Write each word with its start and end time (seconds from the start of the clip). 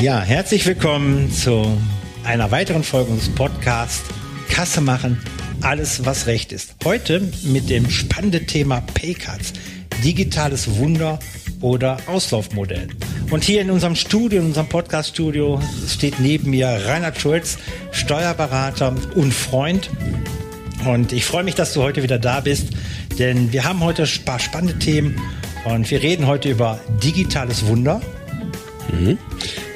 Ja, 0.00 0.22
herzlich 0.22 0.64
willkommen 0.64 1.30
zu 1.30 1.76
einer 2.24 2.50
weiteren 2.50 2.82
Folge 2.82 3.10
unseres 3.10 3.34
Podcasts 3.34 4.04
Kasse 4.48 4.80
machen, 4.80 5.20
alles 5.60 6.06
was 6.06 6.26
recht 6.26 6.52
ist. 6.52 6.74
Heute 6.84 7.20
mit 7.42 7.68
dem 7.68 7.90
spannenden 7.90 8.46
Thema 8.46 8.80
Paycards, 8.94 9.52
digitales 10.02 10.78
Wunder 10.78 11.18
oder 11.60 11.98
Auslaufmodell. 12.06 12.88
Und 13.30 13.44
hier 13.44 13.60
in 13.60 13.70
unserem 13.70 13.94
Studio, 13.94 14.40
in 14.40 14.46
unserem 14.46 14.68
Podcast-Studio 14.68 15.60
steht 15.86 16.18
neben 16.18 16.48
mir 16.48 16.68
Reinhard 16.86 17.20
Schulz, 17.20 17.58
Steuerberater 17.92 18.96
und 19.16 19.34
Freund. 19.34 19.90
Und 20.86 21.12
ich 21.12 21.26
freue 21.26 21.44
mich, 21.44 21.56
dass 21.56 21.74
du 21.74 21.82
heute 21.82 22.02
wieder 22.02 22.18
da 22.18 22.40
bist, 22.40 22.68
denn 23.18 23.52
wir 23.52 23.64
haben 23.64 23.80
heute 23.80 24.04
ein 24.04 24.24
paar 24.24 24.38
spannende 24.38 24.78
Themen 24.78 25.20
und 25.66 25.90
wir 25.90 26.02
reden 26.02 26.26
heute 26.26 26.48
über 26.48 26.80
digitales 27.02 27.66
Wunder. 27.66 28.00
Mhm. 28.90 29.18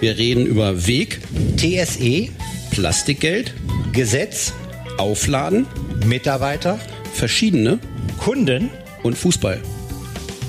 Wir 0.05 0.18
reden 0.18 0.45
über 0.45 0.86
Weg, 0.86 1.20
TSE, 1.56 2.28
Plastikgeld, 2.70 3.55
Gesetz, 3.95 4.52
Aufladen, 4.98 5.65
Mitarbeiter, 6.05 6.78
verschiedene 7.15 7.78
Kunden 8.19 8.69
und 9.02 9.16
Fußball. 9.16 9.62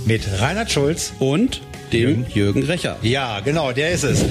mit 0.06 0.24
Reinhard 0.42 0.70
Schulz. 0.70 1.14
Und 1.20 1.62
dem 1.94 2.26
Jürgen 2.34 2.64
Recher. 2.64 2.98
Ja, 3.02 3.40
genau, 3.40 3.72
der 3.72 3.92
ist 3.92 4.04
es. 4.04 4.26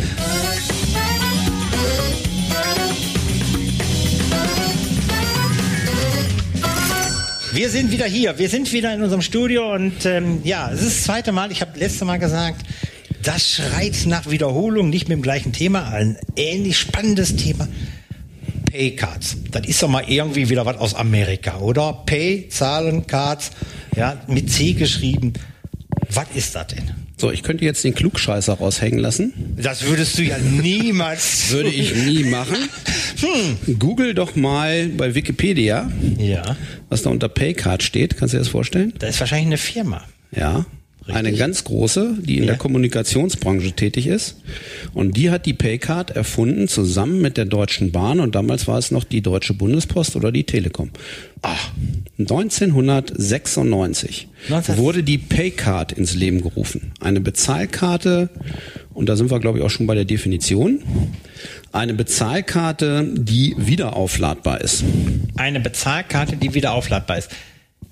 Wir 7.55 7.71
sind 7.71 7.93
wieder 7.93 8.05
hier. 8.05 8.37
Wir 8.37 8.51
sind 8.51 8.71
wieder 8.75 8.93
in 8.93 9.03
unserem 9.03 9.23
Studio 9.23 9.73
und 9.73 10.05
ähm, 10.05 10.41
ja, 10.45 10.71
es 10.71 10.83
ist 10.83 10.99
das 10.99 11.05
zweite 11.05 11.33
Mal. 11.33 11.51
Ich 11.51 11.63
habe 11.63 11.79
letzte 11.79 12.05
Mal 12.05 12.19
gesagt, 12.19 12.67
das 13.25 13.51
schreit 13.55 13.95
nach 14.07 14.31
Wiederholung, 14.31 14.91
nicht 14.91 15.09
mit 15.09 15.17
dem 15.19 15.23
gleichen 15.23 15.53
Thema, 15.53 15.89
ein 15.89 16.17
ähnlich 16.37 16.79
spannendes 16.79 17.37
Thema. 17.37 17.69
Paycards. 18.71 19.37
Das 19.51 19.67
ist 19.67 19.83
doch 19.83 19.89
mal 19.89 20.05
irgendwie 20.09 20.49
wieder 20.49 20.67
was 20.67 20.77
aus 20.79 20.95
Amerika, 20.95 21.59
oder? 21.59 21.93
Pay, 22.07 22.49
Zahlen, 22.49 23.07
Cards, 23.07 23.51
ja, 23.97 24.21
mit 24.27 24.51
C 24.51 24.73
geschrieben. 24.73 25.33
Was 26.11 26.27
ist 26.35 26.55
das 26.55 26.67
denn? 26.69 26.91
So, 27.17 27.31
ich 27.31 27.45
könnte 27.45 27.65
jetzt 27.65 27.85
den 27.85 27.95
Klugscheißer 27.95 28.55
raushängen 28.55 28.99
lassen. 28.99 29.33
Das 29.57 29.85
würdest 29.87 30.19
du 30.19 30.23
ja 30.23 30.37
niemals. 30.39 31.51
Würde 31.51 31.71
ich 31.71 31.95
nie 31.95 32.25
machen. 32.25 32.57
Hm. 33.21 33.79
Google 33.79 34.15
doch 34.15 34.35
mal 34.35 34.89
bei 34.89 35.15
Wikipedia, 35.15 35.91
Ja, 36.19 36.57
was 36.89 37.03
da 37.03 37.11
unter 37.11 37.29
Paycard 37.29 37.83
steht. 37.85 38.17
Kannst 38.17 38.35
du 38.35 38.39
dir 38.39 38.43
das 38.43 38.49
vorstellen? 38.49 38.93
da 38.99 39.07
ist 39.07 39.21
wahrscheinlich 39.21 39.47
eine 39.47 39.59
Firma. 39.59 40.03
Ja. 40.37 40.67
Eine 41.07 41.33
ganz 41.35 41.65
große, 41.65 42.15
die 42.23 42.39
in 42.39 42.45
Ja. 42.45 42.51
der 42.51 42.59
Kommunikationsbranche 42.59 43.73
tätig 43.73 44.07
ist. 44.07 44.37
Und 44.95 45.17
die 45.17 45.31
hat 45.31 45.45
die 45.45 45.53
Paycard 45.53 46.11
erfunden, 46.13 46.67
zusammen 46.67 47.21
mit 47.21 47.37
der 47.37 47.45
Deutschen 47.45 47.93
Bahn. 47.93 48.21
Und 48.21 48.35
damals 48.35 48.67
war 48.67 48.79
es 48.79 48.91
noch 48.91 49.05
die 49.05 49.21
Deutsche 49.21 49.53
Bundespost 49.55 50.17
oder 50.17 50.33
die 50.33 50.45
Telekom. 50.45 50.91
Ah, 51.43 51.57
1996 52.19 54.29
19 54.49 54.77
wurde 54.79 55.03
die 55.03 55.19
Paycard 55.19 55.93
ins 55.93 56.15
Leben 56.15 56.41
gerufen. 56.43 56.93
Eine 57.01 57.21
Bezahlkarte, 57.21 58.29
und 58.93 59.09
da 59.09 59.17
sind 59.17 59.31
wir, 59.31 59.41
glaube 59.41 59.59
ich, 59.59 59.65
auch 59.65 59.71
schon 59.71 59.87
bei 59.87 59.95
der 59.95 60.05
Definition. 60.05 60.83
Eine 61.73 61.95
Bezahlkarte, 61.95 63.09
die 63.15 63.55
wieder 63.59 63.97
aufladbar 63.97 64.61
ist. 64.61 64.85
Eine 65.37 65.61
Bezahlkarte, 65.61 66.37
die 66.37 66.55
wieder 66.55 66.73
aufladbar 66.73 67.19
ist. 67.19 67.31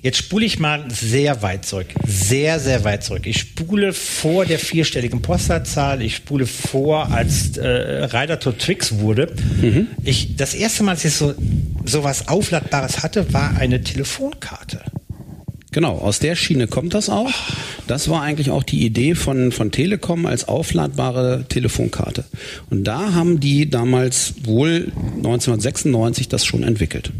Jetzt 0.02 0.18
spule 0.18 0.44
ich 0.44 0.58
mal 0.58 0.84
sehr 0.90 1.42
weit 1.42 1.64
zurück. 1.64 1.86
Sehr, 2.04 2.58
sehr 2.58 2.82
weit 2.82 3.04
zurück. 3.04 3.22
Ich 3.24 3.38
spule 3.38 3.92
vor 3.92 4.44
der 4.44 4.58
vierstelligen 4.58 5.22
Postleitzahl. 5.22 6.02
Ich 6.02 6.16
spule 6.16 6.46
vor, 6.46 7.12
als 7.12 7.56
äh, 7.56 7.68
Rider 7.68 8.40
to 8.40 8.50
Twix 8.50 8.98
wurde. 8.98 9.32
Ich, 10.02 10.34
das 10.34 10.54
erste 10.54 10.82
Mal, 10.82 10.92
als 10.92 11.04
ich 11.04 11.14
so 11.14 11.34
sowas 11.84 12.26
Aufladbares 12.26 13.04
hatte, 13.04 13.32
war 13.32 13.56
eine 13.56 13.82
Telefonkarte. 13.82 14.80
Genau, 15.70 15.98
aus 15.98 16.18
der 16.18 16.34
Schiene 16.34 16.66
kommt 16.66 16.94
das 16.94 17.08
auch. 17.08 17.30
Das 17.86 18.08
war 18.08 18.22
eigentlich 18.22 18.50
auch 18.50 18.64
die 18.64 18.84
Idee 18.84 19.14
von, 19.14 19.52
von 19.52 19.70
Telekom 19.70 20.26
als 20.26 20.48
aufladbare 20.48 21.46
Telefonkarte. 21.48 22.24
Und 22.70 22.84
da 22.84 23.14
haben 23.14 23.38
die 23.38 23.70
damals 23.70 24.34
wohl 24.42 24.92
1996 25.16 26.28
das 26.28 26.44
schon 26.44 26.62
entwickelt. 26.62 27.12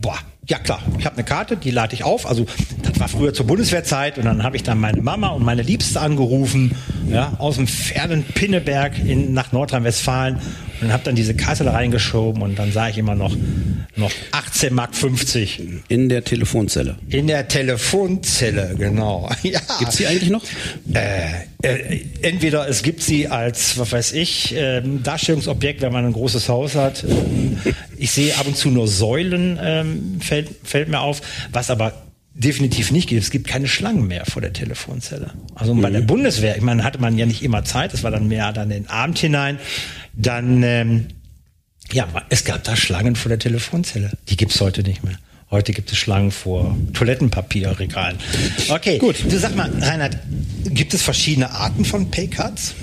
Boah, 0.00 0.18
ja 0.48 0.58
klar. 0.58 0.82
Ich 0.98 1.06
habe 1.06 1.16
eine 1.16 1.24
Karte, 1.24 1.56
die 1.56 1.70
lade 1.70 1.94
ich 1.94 2.04
auf. 2.04 2.26
Also 2.26 2.46
das 2.82 2.98
war 2.98 3.08
früher 3.08 3.32
zur 3.32 3.46
Bundeswehrzeit 3.46 4.18
und 4.18 4.24
dann 4.24 4.42
habe 4.42 4.56
ich 4.56 4.62
dann 4.62 4.78
meine 4.78 5.00
Mama 5.00 5.28
und 5.28 5.44
meine 5.44 5.62
Liebste 5.62 6.00
angerufen, 6.00 6.74
ja, 7.08 7.34
aus 7.38 7.56
dem 7.56 7.66
fernen 7.66 8.24
Pinneberg 8.24 8.98
in, 8.98 9.32
nach 9.32 9.52
Nordrhein-Westfalen 9.52 10.40
und 10.82 10.92
habe 10.92 11.04
dann 11.04 11.14
diese 11.14 11.34
da 11.34 11.70
reingeschoben 11.70 12.42
und 12.42 12.58
dann 12.58 12.72
sah 12.72 12.88
ich 12.88 12.98
immer 12.98 13.14
noch 13.14 13.34
noch 13.96 14.10
18 14.32 14.74
Mark 14.74 14.94
50 14.94 15.60
In 15.88 16.08
der 16.08 16.24
Telefonzelle. 16.24 16.96
in 17.08 17.26
der 17.26 17.48
Telefonzelle, 17.48 18.74
genau. 18.78 19.30
Ja. 19.42 19.60
Gibt's 19.78 19.96
die 19.96 20.06
eigentlich 20.06 20.30
noch? 20.30 20.42
Äh, 20.94 21.42
äh, 21.62 22.00
entweder 22.22 22.68
es 22.68 22.82
gibt 22.82 23.02
sie 23.02 23.28
als, 23.28 23.78
was 23.78 23.92
weiß 23.92 24.12
ich, 24.12 24.54
ähm, 24.56 25.02
Darstellungsobjekt, 25.02 25.82
wenn 25.82 25.92
man 25.92 26.06
ein 26.06 26.12
großes 26.12 26.48
Haus 26.48 26.74
hat. 26.74 27.04
Ich 27.96 28.12
sehe 28.12 28.34
ab 28.36 28.46
und 28.46 28.56
zu 28.56 28.70
nur 28.70 28.88
Säulen, 28.88 29.58
ähm, 29.62 30.20
fällt, 30.20 30.48
fällt 30.64 30.88
mir 30.88 31.00
auf, 31.00 31.20
was 31.52 31.70
aber 31.70 31.92
definitiv 32.34 32.90
nicht 32.90 33.08
gibt. 33.08 33.22
Es 33.22 33.30
gibt 33.30 33.46
keine 33.46 33.68
Schlangen 33.68 34.06
mehr 34.06 34.24
vor 34.24 34.40
der 34.40 34.52
Telefonzelle. 34.52 35.32
Also 35.54 35.74
bei 35.74 35.90
der 35.90 36.00
Bundeswehr, 36.00 36.56
ich 36.56 36.62
meine, 36.62 36.82
hatte 36.84 36.98
man 36.98 37.18
ja 37.18 37.26
nicht 37.26 37.42
immer 37.42 37.64
Zeit, 37.64 37.92
das 37.92 38.02
war 38.04 38.10
dann 38.10 38.28
mehr 38.28 38.52
dann 38.52 38.70
in 38.70 38.84
den 38.84 38.90
Abend 38.90 39.18
hinein. 39.18 39.58
Dann, 40.14 40.62
ähm, 40.62 41.06
ja, 41.92 42.08
es 42.28 42.44
gab 42.44 42.64
da 42.64 42.76
Schlangen 42.76 43.16
vor 43.16 43.28
der 43.28 43.38
Telefonzelle. 43.38 44.12
Die 44.28 44.36
gibt's 44.36 44.60
heute 44.60 44.82
nicht 44.82 45.04
mehr. 45.04 45.18
Heute 45.50 45.72
gibt 45.72 45.92
es 45.92 45.98
Schlangen 45.98 46.30
vor 46.30 46.76
Toilettenpapierregalen. 46.94 48.16
Okay, 48.70 48.96
Gut. 48.98 49.16
Du 49.28 49.38
sag 49.38 49.54
mal, 49.54 49.70
Reinhard, 49.70 50.18
gibt 50.64 50.94
es 50.94 51.02
verschiedene 51.02 51.50
Arten 51.50 51.84
von 51.84 52.10
Paycards? 52.10 52.74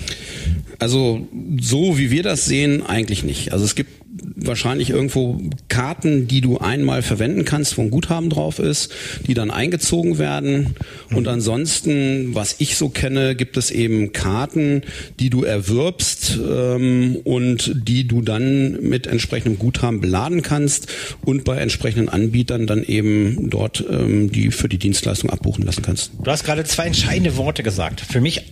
Also 0.77 1.27
so 1.59 1.97
wie 1.97 2.11
wir 2.11 2.21
das 2.21 2.45
sehen, 2.45 2.85
eigentlich 2.85 3.23
nicht. 3.23 3.53
Also 3.53 3.65
es 3.65 3.73
gibt 3.73 3.91
wahrscheinlich 4.35 4.89
irgendwo 4.89 5.39
Karten, 5.67 6.27
die 6.27 6.41
du 6.41 6.57
einmal 6.57 7.01
verwenden 7.01 7.45
kannst, 7.45 7.77
wo 7.77 7.81
ein 7.81 7.91
Guthaben 7.91 8.29
drauf 8.29 8.59
ist, 8.59 8.91
die 9.27 9.33
dann 9.33 9.51
eingezogen 9.51 10.17
werden. 10.17 10.75
Und 11.13 11.27
ansonsten, 11.27 12.35
was 12.35 12.55
ich 12.59 12.77
so 12.77 12.89
kenne, 12.89 13.35
gibt 13.35 13.57
es 13.57 13.71
eben 13.71 14.13
Karten, 14.13 14.83
die 15.19 15.29
du 15.29 15.43
erwirbst 15.43 16.39
ähm, 16.39 17.17
und 17.23 17.71
die 17.87 18.07
du 18.07 18.21
dann 18.21 18.81
mit 18.81 19.07
entsprechendem 19.07 19.59
Guthaben 19.59 20.01
beladen 20.01 20.41
kannst 20.41 20.87
und 21.25 21.43
bei 21.43 21.57
entsprechenden 21.57 22.09
Anbietern 22.09 22.67
dann 22.67 22.83
eben 22.83 23.49
dort 23.49 23.83
ähm, 23.89 24.31
die 24.31 24.51
für 24.51 24.69
die 24.69 24.77
Dienstleistung 24.77 25.29
abbuchen 25.29 25.65
lassen 25.65 25.81
kannst. 25.81 26.11
Du 26.21 26.29
hast 26.29 26.43
gerade 26.43 26.63
zwei 26.63 26.85
entscheidende 26.85 27.37
Worte 27.37 27.63
gesagt. 27.63 28.01
Für 28.01 28.21
mich 28.21 28.43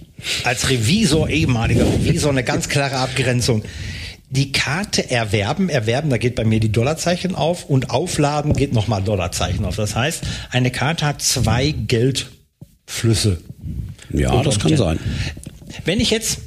als 0.43 0.69
Revisor, 0.69 1.29
ehemaliger 1.29 1.85
Revisor, 1.85 2.31
eine 2.31 2.43
ganz 2.43 2.69
klare 2.69 2.97
Abgrenzung. 2.97 3.63
Die 4.29 4.51
Karte 4.51 5.09
erwerben, 5.09 5.69
erwerben, 5.69 6.09
da 6.09 6.17
geht 6.17 6.35
bei 6.35 6.43
mir 6.43 6.59
die 6.59 6.71
Dollarzeichen 6.71 7.33
auf 7.33 7.65
und 7.65 7.91
aufladen 7.91 8.53
geht 8.53 8.73
nochmal 8.73 9.01
Dollarzeichen 9.01 9.63
auf. 9.63 9.77
Das 9.77 9.95
heißt, 9.95 10.23
eine 10.51 10.69
Karte 10.69 11.05
hat 11.05 11.21
zwei 11.21 11.71
Geldflüsse. 11.71 13.41
Ja, 14.09 14.31
Unter 14.31 14.43
das 14.49 14.59
kann 14.59 14.71
Umständen. 14.71 14.99
sein. 14.99 15.79
Wenn 15.85 16.01
ich 16.01 16.09
jetzt, 16.11 16.39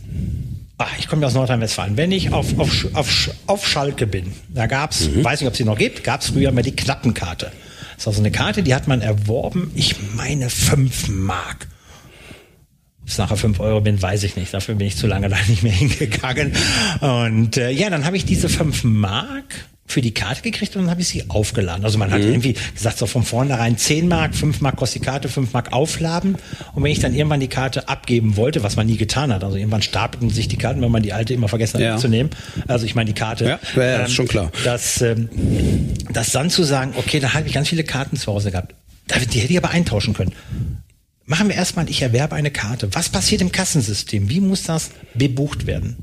ah, 0.77 0.87
ich 0.99 1.09
komme 1.09 1.23
ja 1.23 1.29
aus 1.29 1.35
Nordrhein-Westfalen, 1.35 1.97
wenn 1.97 2.13
ich 2.13 2.33
auf, 2.33 2.59
auf, 2.59 2.87
auf, 2.93 3.31
auf 3.47 3.67
Schalke 3.67 4.07
bin, 4.07 4.35
da 4.51 4.67
gab's, 4.67 5.09
weiß 5.15 5.41
nicht, 5.41 5.49
ob 5.49 5.55
es 5.55 5.59
die 5.59 5.65
noch 5.65 5.79
gibt, 5.79 6.05
gab's 6.05 6.29
früher 6.29 6.53
mal 6.53 6.63
die 6.63 6.77
Knappenkarte. 6.77 7.47
Das 7.95 8.05
ist 8.05 8.09
also 8.09 8.21
eine 8.21 8.31
Karte, 8.31 8.63
die 8.63 8.75
hat 8.75 8.89
man 8.89 9.01
erworben, 9.01 9.71
ich 9.75 9.97
meine 10.15 10.51
fünf 10.51 11.09
Mark. 11.09 11.67
Es 13.11 13.19
nachher 13.19 13.37
fünf 13.37 13.59
Euro 13.61 13.81
bin, 13.81 14.01
weiß 14.01 14.23
ich 14.23 14.37
nicht. 14.37 14.55
Dafür 14.55 14.77
bin 14.77 14.87
ich 14.87 14.97
zu 14.97 15.07
lange 15.07 15.29
da 15.29 15.37
nicht 15.49 15.63
mehr 15.63 15.73
hingegangen. 15.73 16.53
Und 17.01 17.57
äh, 17.57 17.71
ja, 17.71 17.91
dann 17.91 18.05
habe 18.05 18.17
ich 18.17 18.25
diese 18.25 18.49
fünf 18.49 18.85
Mark 18.85 19.45
für 19.87 20.01
die 20.01 20.15
Karte 20.15 20.43
gekriegt 20.43 20.77
und 20.77 20.83
dann 20.83 20.91
habe 20.93 21.01
ich 21.01 21.09
sie 21.09 21.29
aufgeladen. 21.29 21.85
Also 21.85 21.99
man 21.99 22.13
hat 22.13 22.21
irgendwie 22.21 22.55
gesagt, 22.77 22.97
so 22.99 23.07
von 23.07 23.25
vornherein 23.25 23.77
10 23.77 24.07
Mark, 24.07 24.37
5 24.37 24.61
Mark 24.61 24.77
kostet 24.77 25.03
die 25.03 25.07
Karte, 25.07 25.29
5 25.29 25.53
Mark 25.53 25.73
aufladen. 25.73 26.37
Und 26.77 26.85
wenn 26.85 26.93
ich 26.93 27.01
dann 27.01 27.13
irgendwann 27.13 27.41
die 27.41 27.49
Karte 27.49 27.89
abgeben 27.89 28.37
wollte, 28.37 28.63
was 28.63 28.77
man 28.77 28.87
nie 28.87 28.97
getan 28.97 29.35
hat, 29.35 29.43
also 29.43 29.57
irgendwann 29.57 29.83
stapelten 29.83 30.31
sich 30.31 30.47
die 30.47 30.57
Karten, 30.59 30.81
wenn 30.81 30.93
man 30.93 31.03
die 31.03 31.13
alte 31.13 31.35
immer 31.35 31.49
vergessen 31.49 31.79
hat 31.79 31.83
Ja. 31.83 31.95
mitzunehmen. 31.95 32.31
Also 32.69 32.87
ich 32.87 32.95
meine 32.95 33.07
die 33.13 33.19
Karte. 33.19 33.45
Ja, 33.45 33.59
ja, 33.75 33.83
ja, 33.83 33.97
ist 34.05 34.13
schon 34.13 34.29
klar. 34.29 34.53
Dass, 34.63 35.03
ähm, 35.03 35.29
dass 36.13 36.31
dann 36.31 36.51
zu 36.51 36.63
sagen, 36.63 36.93
okay, 36.97 37.19
da 37.19 37.35
habe 37.35 37.49
ich 37.49 37.53
ganz 37.55 37.69
viele 37.69 37.83
Karten 37.83 38.17
zu 38.17 38.33
Hause 38.33 38.53
gehabt. 38.53 38.77
Die 39.33 39.41
hätte 39.41 39.53
ich 39.53 39.59
aber 39.59 39.71
eintauschen 39.71 40.15
können. 40.15 40.31
Machen 41.27 41.49
wir 41.49 41.55
erstmal, 41.55 41.89
ich 41.89 42.03
erwerbe 42.03 42.35
eine 42.35 42.51
Karte. 42.51 42.89
Was 42.93 43.09
passiert 43.09 43.41
im 43.41 43.53
Kassensystem? 43.53 44.29
Wie 44.29 44.41
muss 44.41 44.65
das 44.65 44.91
bebucht 45.15 45.67
werden? 45.67 45.97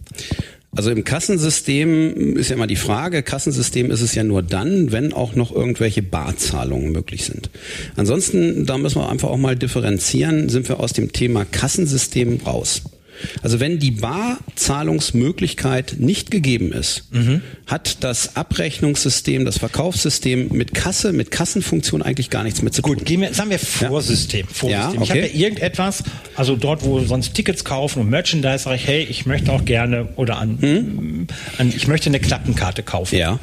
Also 0.76 0.92
im 0.92 1.04
Kassensystem 1.04 2.38
ist 2.38 2.50
ja 2.50 2.56
immer 2.56 2.68
die 2.68 2.76
Frage, 2.76 3.24
Kassensystem 3.24 3.90
ist 3.90 4.02
es 4.02 4.14
ja 4.14 4.24
nur 4.24 4.44
dann, 4.44 4.92
wenn 4.92 5.12
auch 5.12 5.34
noch 5.34 5.52
irgendwelche 5.52 6.04
Barzahlungen 6.04 6.92
möglich 6.92 7.26
sind. 7.26 7.50
Ansonsten, 7.96 8.66
da 8.66 8.78
müssen 8.78 9.02
wir 9.02 9.10
einfach 9.10 9.30
auch 9.30 9.38
mal 9.38 9.56
differenzieren, 9.56 10.50
sind 10.50 10.70
wir 10.70 10.80
aus 10.80 10.94
dem 10.94 11.12
Thema 11.12 11.46
Kassensystem 11.46 12.42
raus. 12.46 12.84
Also 13.42 13.60
wenn 13.60 13.80
die 13.80 13.92
Barzahlungsmöglichkeit 13.92 15.96
nicht 16.00 16.32
gegeben 16.32 16.72
ist, 16.72 17.12
mhm. 17.12 17.42
hat 17.66 18.04
das 18.04 18.36
Abrechnungssystem, 18.36 19.46
das 19.46 19.58
Verkaufssystem 19.58 20.50
mit 20.52 20.74
Kasse, 20.74 21.14
mit 21.14 21.32
Kassenfunktion 21.32 22.02
eigentlich 22.02 22.30
gar 22.30 22.44
nichts 22.44 22.62
mit 22.62 22.74
zu 22.74 22.82
tun. 22.82 22.96
Gut, 22.96 23.06
gehen 23.06 23.22
wir, 23.22 23.34
sagen 23.34 23.50
wir 23.50 23.60
Vorsystem. 23.60 24.48
Ja. 24.48 24.54
Vorsystem. 24.54 24.72
Ja, 24.72 24.90
okay. 24.90 25.04
Ich 25.04 25.10
habe 25.10 25.20
ja 25.20 25.48
irgendetwas, 25.48 26.04
also 26.36 26.56
dort, 26.56 26.84
wo 26.84 27.00
wir 27.00 27.08
sonst 27.08 27.34
Tickets 27.34 27.64
kaufen 27.64 28.02
und 28.02 28.10
Merchandise, 28.10 28.60
sage 28.60 28.78
ich, 28.78 28.88
hey, 28.88 29.04
ich 29.04 29.26
möchte 29.26 29.52
auch 29.52 29.66
gerne 29.66 30.10
oder 30.16 30.38
an, 30.38 30.58
mhm. 30.60 31.28
an 31.58 31.74
ich 31.76 31.88
möchte 31.88 32.10
eine 32.10 32.20
Klappenkarte 32.20 32.84
kaufen. 32.84 33.18
Ja. 33.18 33.40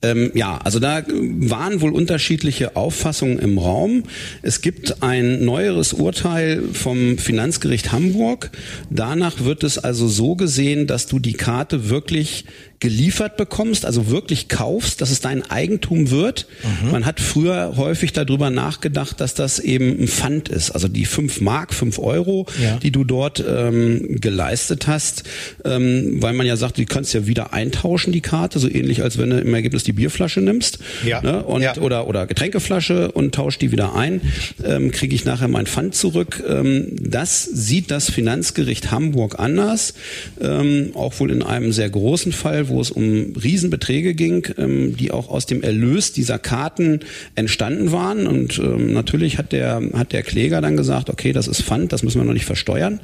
Ähm, 0.00 0.30
ja, 0.34 0.58
also 0.58 0.78
da 0.78 1.02
waren 1.08 1.80
wohl 1.80 1.92
unterschiedliche 1.92 2.76
Auffassungen 2.76 3.40
im 3.40 3.58
Raum. 3.58 4.04
Es 4.42 4.60
gibt 4.60 5.02
ein 5.02 5.44
neueres 5.44 5.92
Urteil 5.92 6.62
vom 6.72 7.18
Finanzgericht 7.18 7.90
Hamburg. 7.90 8.50
Danach 8.90 9.44
wird 9.44 9.64
es 9.64 9.76
also 9.76 10.06
so 10.06 10.36
gesehen, 10.36 10.86
dass 10.86 11.06
du 11.06 11.18
die 11.18 11.32
Karte 11.32 11.90
wirklich 11.90 12.44
geliefert 12.80 13.36
bekommst, 13.36 13.84
also 13.84 14.08
wirklich 14.08 14.48
kaufst, 14.48 15.00
dass 15.00 15.10
es 15.10 15.20
dein 15.20 15.48
Eigentum 15.50 16.10
wird. 16.10 16.46
Mhm. 16.82 16.92
Man 16.92 17.06
hat 17.06 17.18
früher 17.18 17.74
häufig 17.76 18.12
darüber 18.12 18.50
nachgedacht, 18.50 19.20
dass 19.20 19.34
das 19.34 19.58
eben 19.58 20.00
ein 20.00 20.08
Pfand 20.08 20.48
ist. 20.48 20.70
Also 20.70 20.86
die 20.86 21.04
fünf 21.04 21.40
Mark, 21.40 21.74
fünf 21.74 21.98
Euro, 21.98 22.46
ja. 22.62 22.76
die 22.76 22.92
du 22.92 23.02
dort 23.02 23.44
ähm, 23.46 24.20
geleistet 24.20 24.86
hast, 24.86 25.24
ähm, 25.64 26.22
weil 26.22 26.34
man 26.34 26.46
ja 26.46 26.56
sagt, 26.56 26.76
die 26.76 26.84
kannst 26.84 27.14
ja 27.14 27.26
wieder 27.26 27.52
eintauschen, 27.52 28.12
die 28.12 28.20
Karte, 28.20 28.60
so 28.60 28.68
ähnlich 28.68 29.02
als 29.02 29.18
wenn 29.18 29.30
du 29.30 29.40
im 29.40 29.52
Ergebnis 29.54 29.82
die 29.82 29.92
Bierflasche 29.92 30.40
nimmst 30.40 30.78
ja. 31.04 31.20
Ne? 31.20 31.42
und, 31.42 31.62
ja. 31.62 31.76
oder, 31.78 32.06
oder 32.06 32.26
Getränkeflasche 32.26 33.10
und 33.10 33.34
tauscht 33.34 33.60
die 33.60 33.72
wieder 33.72 33.96
ein, 33.96 34.20
ähm, 34.64 34.92
kriege 34.92 35.14
ich 35.14 35.24
nachher 35.24 35.48
mein 35.48 35.66
Pfand 35.66 35.96
zurück. 35.96 36.42
Ähm, 36.46 36.86
das 37.00 37.42
sieht 37.42 37.90
das 37.90 38.10
Finanzgericht 38.10 38.92
Hamburg 38.92 39.38
anders, 39.38 39.94
ähm, 40.40 40.92
auch 40.94 41.18
wohl 41.18 41.32
in 41.32 41.42
einem 41.42 41.72
sehr 41.72 41.90
großen 41.90 42.32
Fall, 42.32 42.67
wo 42.68 42.80
es 42.80 42.90
um 42.90 43.34
Riesenbeträge 43.34 44.14
ging, 44.14 44.46
ähm, 44.56 44.96
die 44.96 45.10
auch 45.10 45.28
aus 45.28 45.46
dem 45.46 45.62
Erlös 45.62 46.12
dieser 46.12 46.38
Karten 46.38 47.00
entstanden 47.34 47.92
waren. 47.92 48.26
Und 48.26 48.58
ähm, 48.58 48.92
natürlich 48.92 49.38
hat 49.38 49.52
der, 49.52 49.82
hat 49.94 50.12
der 50.12 50.22
Kläger 50.22 50.60
dann 50.60 50.76
gesagt, 50.76 51.10
okay, 51.10 51.32
das 51.32 51.48
ist 51.48 51.62
Pfand, 51.62 51.92
das 51.92 52.02
müssen 52.02 52.20
wir 52.20 52.24
noch 52.24 52.32
nicht 52.32 52.44
versteuern. 52.44 53.00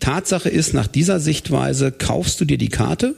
Tatsache 0.00 0.48
ist, 0.48 0.74
nach 0.74 0.86
dieser 0.86 1.20
Sichtweise 1.20 1.92
kaufst 1.92 2.40
du 2.40 2.44
dir 2.44 2.58
die 2.58 2.68
Karte. 2.68 3.14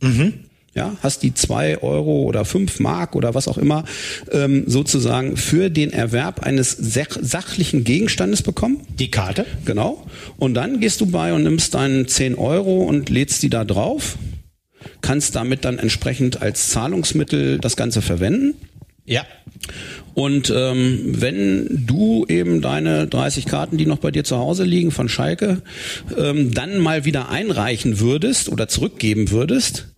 Mhm 0.00 0.34
ja, 0.76 0.94
hast 1.02 1.22
die 1.22 1.32
zwei 1.32 1.82
Euro 1.82 2.22
oder 2.24 2.44
fünf 2.44 2.80
Mark 2.80 3.16
oder 3.16 3.34
was 3.34 3.48
auch 3.48 3.56
immer 3.56 3.84
ähm, 4.30 4.64
sozusagen 4.66 5.38
für 5.38 5.70
den 5.70 5.90
Erwerb 5.90 6.40
eines 6.40 6.76
sachlichen 6.78 7.82
Gegenstandes 7.82 8.42
bekommen. 8.42 8.82
Die 8.98 9.10
Karte? 9.10 9.46
Genau. 9.64 10.06
Und 10.36 10.52
dann 10.52 10.78
gehst 10.78 11.00
du 11.00 11.06
bei 11.06 11.32
und 11.32 11.44
nimmst 11.44 11.74
deinen 11.74 12.06
zehn 12.08 12.34
Euro 12.34 12.84
und 12.84 13.08
lädst 13.08 13.42
die 13.42 13.48
da 13.48 13.64
drauf 13.64 14.18
kannst 15.06 15.36
damit 15.36 15.64
dann 15.64 15.78
entsprechend 15.78 16.42
als 16.42 16.70
Zahlungsmittel 16.70 17.58
das 17.58 17.76
Ganze 17.76 18.02
verwenden. 18.02 18.54
Ja. 19.04 19.24
Und 20.14 20.52
ähm, 20.54 21.00
wenn 21.20 21.86
du 21.86 22.26
eben 22.28 22.60
deine 22.60 23.06
30 23.06 23.46
Karten, 23.46 23.76
die 23.76 23.86
noch 23.86 23.98
bei 23.98 24.10
dir 24.10 24.24
zu 24.24 24.36
Hause 24.36 24.64
liegen 24.64 24.90
von 24.90 25.08
Schalke, 25.08 25.62
ähm, 26.18 26.52
dann 26.52 26.80
mal 26.80 27.04
wieder 27.04 27.28
einreichen 27.28 28.00
würdest 28.00 28.48
oder 28.48 28.66
zurückgeben 28.66 29.30
würdest, 29.30 29.94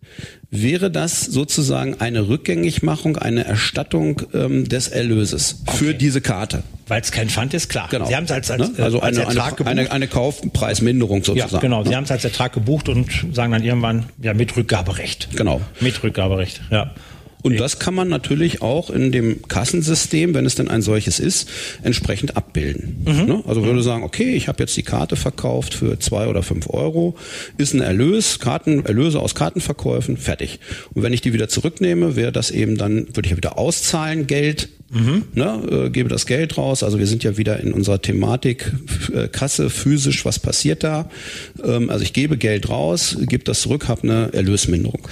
wäre 0.50 0.90
das 0.90 1.22
sozusagen 1.22 2.00
eine 2.00 2.28
Rückgängigmachung, 2.28 3.16
eine 3.18 3.44
Erstattung 3.44 4.22
ähm, 4.32 4.68
des 4.68 4.88
Erlöses 4.88 5.62
okay. 5.66 5.76
für 5.76 5.94
diese 5.94 6.20
Karte. 6.20 6.62
Weil 6.86 7.02
es 7.02 7.12
kein 7.12 7.28
Pfand 7.28 7.52
ist, 7.52 7.68
klar. 7.68 7.88
Genau. 7.90 8.06
Sie 8.06 8.16
haben 8.16 8.24
es 8.24 8.30
als, 8.30 8.50
als, 8.50 8.78
ne? 8.78 8.82
also 8.82 9.00
als 9.00 9.18
eine, 9.18 9.26
Ertrag 9.26 9.60
eine, 9.60 9.68
eine, 9.68 9.92
eine 9.92 10.08
Kaufpreisminderung 10.08 11.22
sozusagen. 11.22 11.52
Ja, 11.52 11.60
genau. 11.60 11.84
Sie 11.84 11.94
haben 11.94 12.04
es 12.04 12.10
als 12.10 12.24
Ertrag 12.24 12.54
gebucht 12.54 12.88
und 12.88 13.10
sagen 13.32 13.52
dann 13.52 13.62
irgendwann, 13.62 14.06
ja, 14.22 14.32
mit 14.32 14.56
Rückgaberecht. 14.56 15.36
Genau. 15.36 15.60
Mit 15.80 16.02
Rückgaberecht, 16.02 16.62
ja. 16.70 16.94
Und 17.42 17.60
das 17.60 17.78
kann 17.78 17.94
man 17.94 18.08
natürlich 18.08 18.62
auch 18.62 18.90
in 18.90 19.12
dem 19.12 19.42
Kassensystem, 19.46 20.34
wenn 20.34 20.44
es 20.44 20.56
denn 20.56 20.68
ein 20.68 20.82
solches 20.82 21.20
ist, 21.20 21.48
entsprechend 21.82 22.36
abbilden. 22.36 23.04
Mhm. 23.06 23.24
Ne? 23.26 23.42
Also 23.46 23.62
würde 23.64 23.82
sagen, 23.82 24.02
okay, 24.02 24.34
ich 24.34 24.48
habe 24.48 24.62
jetzt 24.62 24.76
die 24.76 24.82
Karte 24.82 25.16
verkauft 25.16 25.74
für 25.74 25.98
zwei 25.98 26.26
oder 26.26 26.42
fünf 26.42 26.68
Euro, 26.68 27.16
ist 27.56 27.74
ein 27.74 27.80
Erlös, 27.80 28.40
Karten, 28.40 28.84
Erlöse 28.84 29.20
aus 29.20 29.34
Kartenverkäufen, 29.34 30.16
fertig. 30.16 30.58
Und 30.94 31.02
wenn 31.02 31.12
ich 31.12 31.20
die 31.20 31.32
wieder 31.32 31.48
zurücknehme, 31.48 32.16
wäre 32.16 32.32
das 32.32 32.50
eben 32.50 32.76
dann, 32.76 33.06
würde 33.14 33.26
ich 33.26 33.30
ja 33.30 33.36
wieder 33.36 33.58
auszahlen, 33.58 34.26
Geld, 34.26 34.68
Mhm. 34.90 35.24
Ne, 35.34 35.60
äh, 35.70 35.90
gebe 35.90 36.08
das 36.08 36.24
Geld 36.24 36.56
raus. 36.56 36.82
Also 36.82 36.98
wir 36.98 37.06
sind 37.06 37.22
ja 37.22 37.36
wieder 37.36 37.60
in 37.60 37.74
unserer 37.74 38.00
Thematik 38.00 38.72
äh, 39.14 39.28
Kasse, 39.28 39.68
physisch, 39.68 40.24
was 40.24 40.38
passiert 40.38 40.82
da? 40.82 41.10
Ähm, 41.62 41.90
also 41.90 42.02
ich 42.02 42.14
gebe 42.14 42.38
Geld 42.38 42.70
raus, 42.70 43.18
gebe 43.20 43.44
das 43.44 43.60
zurück, 43.60 43.86
habe 43.88 44.04
eine 44.04 44.32
Erlösminderung. 44.32 45.06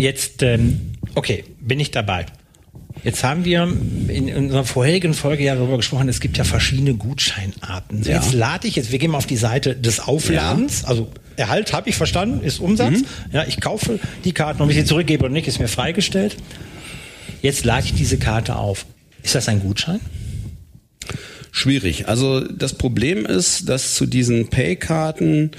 Jetzt, 0.00 0.42
ähm, 0.42 0.92
okay, 1.16 1.44
bin 1.60 1.80
ich 1.80 1.90
dabei. 1.90 2.26
Jetzt 3.02 3.24
haben 3.24 3.44
wir 3.44 3.62
in 4.08 4.32
unserer 4.34 4.64
vorherigen 4.64 5.12
Folge 5.12 5.44
ja 5.44 5.56
darüber 5.56 5.76
gesprochen, 5.76 6.08
es 6.08 6.20
gibt 6.20 6.36
ja 6.36 6.44
verschiedene 6.44 6.94
Gutscheinarten. 6.94 8.02
Ja. 8.02 8.16
Jetzt 8.16 8.32
lade 8.32 8.68
ich 8.68 8.76
jetzt, 8.76 8.92
wir 8.92 8.98
gehen 8.98 9.10
mal 9.10 9.18
auf 9.18 9.26
die 9.26 9.36
Seite 9.36 9.74
des 9.74 10.00
Aufladens, 10.00 10.82
ja. 10.82 10.88
also 10.88 11.08
Erhalt 11.36 11.72
habe 11.72 11.88
ich 11.88 11.96
verstanden, 11.96 12.44
ist 12.44 12.58
Umsatz. 12.58 12.98
Mhm. 12.98 13.06
Ja, 13.32 13.44
ich 13.44 13.60
kaufe 13.60 14.00
die 14.24 14.32
Karten, 14.32 14.62
ob 14.62 14.70
ich 14.70 14.76
sie 14.76 14.84
zurückgebe 14.84 15.24
oder 15.24 15.32
nicht, 15.32 15.46
ist 15.46 15.60
mir 15.60 15.68
freigestellt. 15.68 16.36
Jetzt 17.42 17.64
lade 17.64 17.86
ich 17.86 17.94
diese 17.94 18.18
Karte 18.18 18.56
auf. 18.56 18.86
Ist 19.22 19.36
das 19.36 19.48
ein 19.48 19.60
Gutschein? 19.60 20.00
Schwierig. 21.50 22.08
Also 22.08 22.40
das 22.40 22.74
Problem 22.74 23.26
ist, 23.26 23.68
dass 23.68 23.94
zu 23.94 24.06
diesen 24.06 24.48
Pay-Karten 24.48 25.50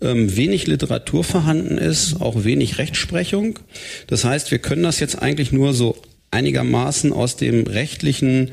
ähm, 0.00 0.36
wenig 0.36 0.66
Literatur 0.66 1.24
vorhanden 1.24 1.78
ist, 1.78 2.20
auch 2.20 2.44
wenig 2.44 2.78
Rechtsprechung. 2.78 3.58
Das 4.06 4.24
heißt, 4.24 4.50
wir 4.50 4.58
können 4.58 4.82
das 4.82 5.00
jetzt 5.00 5.20
eigentlich 5.20 5.52
nur 5.52 5.74
so 5.74 5.96
einigermaßen 6.30 7.12
aus 7.12 7.36
dem 7.36 7.66
rechtlichen 7.66 8.50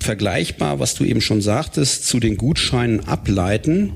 vergleichbar, 0.00 0.80
was 0.80 0.94
du 0.94 1.04
eben 1.04 1.20
schon 1.20 1.40
sagtest, 1.40 2.06
zu 2.06 2.18
den 2.18 2.36
Gutscheinen 2.36 3.00
ableiten. 3.00 3.92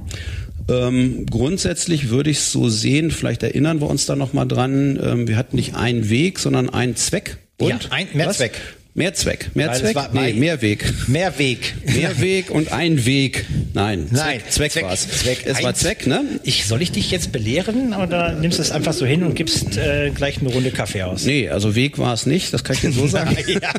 Ähm, 0.69 1.27
grundsätzlich 1.27 2.11
würde 2.11 2.31
ich 2.31 2.39
es 2.39 2.53
so 2.53 2.69
sehen, 2.69 3.11
vielleicht 3.11 3.43
erinnern 3.43 3.81
wir 3.81 3.89
uns 3.89 4.07
da 4.07 4.17
nochmal 4.17 4.47
dran, 4.47 4.99
ähm, 5.03 5.27
wir 5.27 5.37
hatten 5.37 5.57
nicht 5.57 5.75
einen 5.75 6.11
Weg, 6.11 6.39
sondern 6.39 6.69
einen 6.69 6.95
Zweck. 6.95 7.39
Und? 7.59 7.69
Ja, 7.71 7.79
ein, 7.91 8.07
mehr. 8.13 8.27
Mehr 8.27 8.35
Zweck. 8.35 8.61
Mehr 8.99 9.15
Zweck? 9.15 9.51
War, 9.95 10.11
nee, 10.13 10.33
mehr 10.33 10.61
Weg. 10.61 10.93
Mehr 11.07 11.39
Weg. 11.39 11.75
Mehr 11.95 12.21
Weg 12.21 12.51
und 12.51 12.73
ein 12.73 13.07
Weg. 13.07 13.47
Nein. 13.73 14.09
Nein. 14.11 14.41
Zweck, 14.51 14.73
Zweck, 14.73 14.83
war's. 14.83 15.09
Zweck. 15.09 15.45
Es 15.47 15.63
war 15.63 15.73
Zweck, 15.73 16.09
ne? 16.09 16.25
Ich, 16.43 16.67
soll 16.67 16.83
ich 16.83 16.91
dich 16.91 17.13
jetzt 17.13 17.31
belehren 17.31 17.95
oder 17.95 18.33
nimmst 18.33 18.59
du 18.59 18.63
es 18.63 18.73
einfach 18.73 18.93
so 18.93 19.07
hin 19.07 19.23
und 19.23 19.37
gibst 19.37 19.77
äh, 19.77 20.11
gleich 20.11 20.41
eine 20.41 20.49
Runde 20.51 20.73
Kaffee 20.73 21.05
aus? 21.05 21.25
Nee, 21.25 21.49
also 21.49 21.77
Weg 21.77 21.99
war 21.99 22.13
es 22.13 22.27
nicht, 22.27 22.53
das 22.53 22.65
kann 22.65 22.75
ich 22.75 22.81
dir 22.81 22.91
so 22.93 23.07
sagen. 23.07 23.37
ja. 23.47 23.73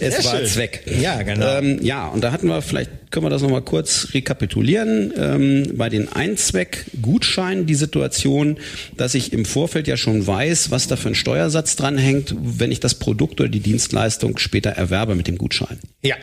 Es 0.00 0.24
war 0.24 0.38
schön. 0.38 0.46
Zweck. 0.46 0.84
Ja, 1.00 1.22
genau. 1.22 1.58
Ähm, 1.58 1.78
ja, 1.82 2.08
und 2.08 2.22
da 2.22 2.32
hatten 2.32 2.48
wir 2.48 2.62
vielleicht 2.62 2.90
können 3.10 3.26
wir 3.26 3.30
das 3.30 3.42
nochmal 3.42 3.62
kurz 3.62 4.08
rekapitulieren. 4.14 5.12
Ähm, 5.16 5.72
bei 5.74 5.88
den 5.88 6.12
Einzweck-Gutscheinen 6.12 7.66
die 7.66 7.74
Situation, 7.74 8.58
dass 8.96 9.14
ich 9.14 9.32
im 9.32 9.44
Vorfeld 9.44 9.88
ja 9.88 9.96
schon 9.96 10.26
weiß, 10.26 10.70
was 10.70 10.86
da 10.86 10.96
für 10.96 11.08
ein 11.08 11.14
Steuersatz 11.14 11.76
dranhängt, 11.76 12.34
wenn 12.40 12.70
ich 12.70 12.80
das 12.80 12.94
Produkt 12.94 13.40
oder 13.40 13.48
die 13.48 13.60
Dienstleistung 13.60 14.38
später 14.38 14.70
erwerbe 14.70 15.14
mit 15.14 15.26
dem 15.26 15.38
Gutschein. 15.38 15.78
Ja. 16.02 16.14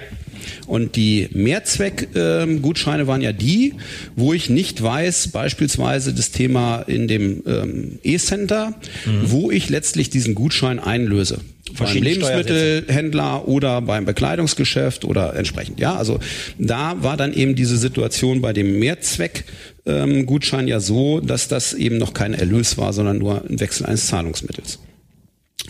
Und 0.65 0.95
die 0.95 1.27
Mehrzweck-Gutscheine 1.33 3.01
ähm, 3.01 3.07
waren 3.07 3.21
ja 3.21 3.33
die, 3.33 3.73
wo 4.15 4.33
ich 4.33 4.49
nicht 4.49 4.81
weiß, 4.81 5.29
beispielsweise 5.29 6.13
das 6.13 6.31
Thema 6.31 6.83
in 6.87 7.07
dem 7.07 7.43
ähm, 7.45 7.99
E-Center, 8.03 8.73
mhm. 9.05 9.21
wo 9.25 9.51
ich 9.51 9.69
letztlich 9.69 10.09
diesen 10.09 10.35
Gutschein 10.35 10.79
einlöse 10.79 11.39
beim 11.77 11.97
Lebensmittelhändler 11.97 13.47
oder 13.47 13.81
beim 13.81 14.05
Bekleidungsgeschäft 14.05 15.05
oder 15.05 15.35
entsprechend. 15.35 15.79
Ja, 15.79 15.95
also 15.95 16.19
da 16.57 16.95
war 17.01 17.17
dann 17.17 17.33
eben 17.33 17.55
diese 17.55 17.77
Situation 17.77 18.41
bei 18.41 18.53
dem 18.53 18.79
Mehrzweck-Gutschein 18.79 20.61
ähm, 20.61 20.67
ja 20.67 20.79
so, 20.79 21.19
dass 21.19 21.47
das 21.47 21.73
eben 21.73 21.97
noch 21.97 22.13
kein 22.13 22.33
Erlös 22.33 22.77
war, 22.77 22.93
sondern 22.93 23.17
nur 23.17 23.43
ein 23.49 23.59
Wechsel 23.59 23.85
eines 23.85 24.07
Zahlungsmittels. 24.07 24.79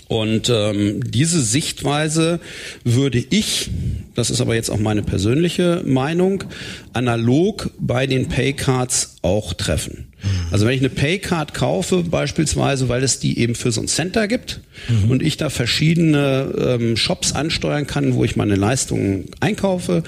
Und 0.07 0.49
ähm, 0.49 1.01
diese 1.05 1.41
Sichtweise 1.41 2.39
würde 2.85 3.23
ich, 3.29 3.69
das 4.15 4.29
ist 4.29 4.39
aber 4.39 4.55
jetzt 4.55 4.69
auch 4.69 4.79
meine 4.79 5.03
persönliche 5.03 5.83
Meinung, 5.85 6.45
analog 6.93 7.71
bei 7.77 8.07
den 8.07 8.29
Paycards 8.29 9.17
auch 9.21 9.53
treffen. 9.53 10.07
Mhm. 10.23 10.29
Also 10.51 10.65
wenn 10.65 10.73
ich 10.73 10.79
eine 10.79 10.89
Paycard 10.89 11.53
kaufe, 11.53 12.03
beispielsweise, 12.03 12.87
weil 12.89 13.03
es 13.03 13.19
die 13.19 13.37
eben 13.37 13.53
für 13.53 13.71
so 13.71 13.81
ein 13.81 13.87
Center 13.87 14.27
gibt 14.27 14.61
mhm. 14.87 15.11
und 15.11 15.21
ich 15.21 15.35
da 15.35 15.49
verschiedene 15.49 16.53
ähm, 16.79 16.97
Shops 16.97 17.33
ansteuern 17.33 17.85
kann, 17.85 18.15
wo 18.15 18.23
ich 18.23 18.35
meine 18.35 18.55
Leistungen 18.55 19.25
einkaufe, 19.41 20.03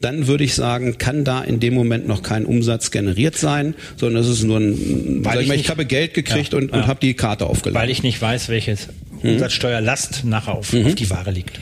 dann 0.00 0.26
würde 0.26 0.44
ich 0.44 0.54
sagen, 0.54 0.98
kann 0.98 1.24
da 1.24 1.42
in 1.42 1.58
dem 1.58 1.74
Moment 1.74 2.06
noch 2.06 2.22
kein 2.22 2.44
Umsatz 2.44 2.90
generiert 2.90 3.36
sein, 3.36 3.74
sondern 3.96 4.22
es 4.22 4.28
ist 4.28 4.44
nur 4.44 4.58
ein, 4.58 5.24
weil 5.24 5.40
ich, 5.40 5.48
mal, 5.48 5.56
ich 5.56 5.70
habe 5.70 5.86
Geld 5.86 6.12
gekriegt 6.14 6.52
ja, 6.52 6.58
und, 6.58 6.70
und 6.70 6.80
ja. 6.80 6.86
habe 6.86 7.00
die 7.00 7.14
Karte 7.14 7.46
aufgeladen. 7.46 7.80
Weil 7.80 7.90
ich 7.90 8.02
nicht 8.02 8.20
weiß, 8.20 8.50
welches 8.50 8.88
mhm. 9.22 9.30
Umsatzsteuerlast 9.30 10.24
nachher 10.24 10.54
auf, 10.54 10.72
mhm. 10.72 10.86
auf 10.86 10.94
die 10.94 11.10
Ware 11.10 11.30
liegt. 11.30 11.60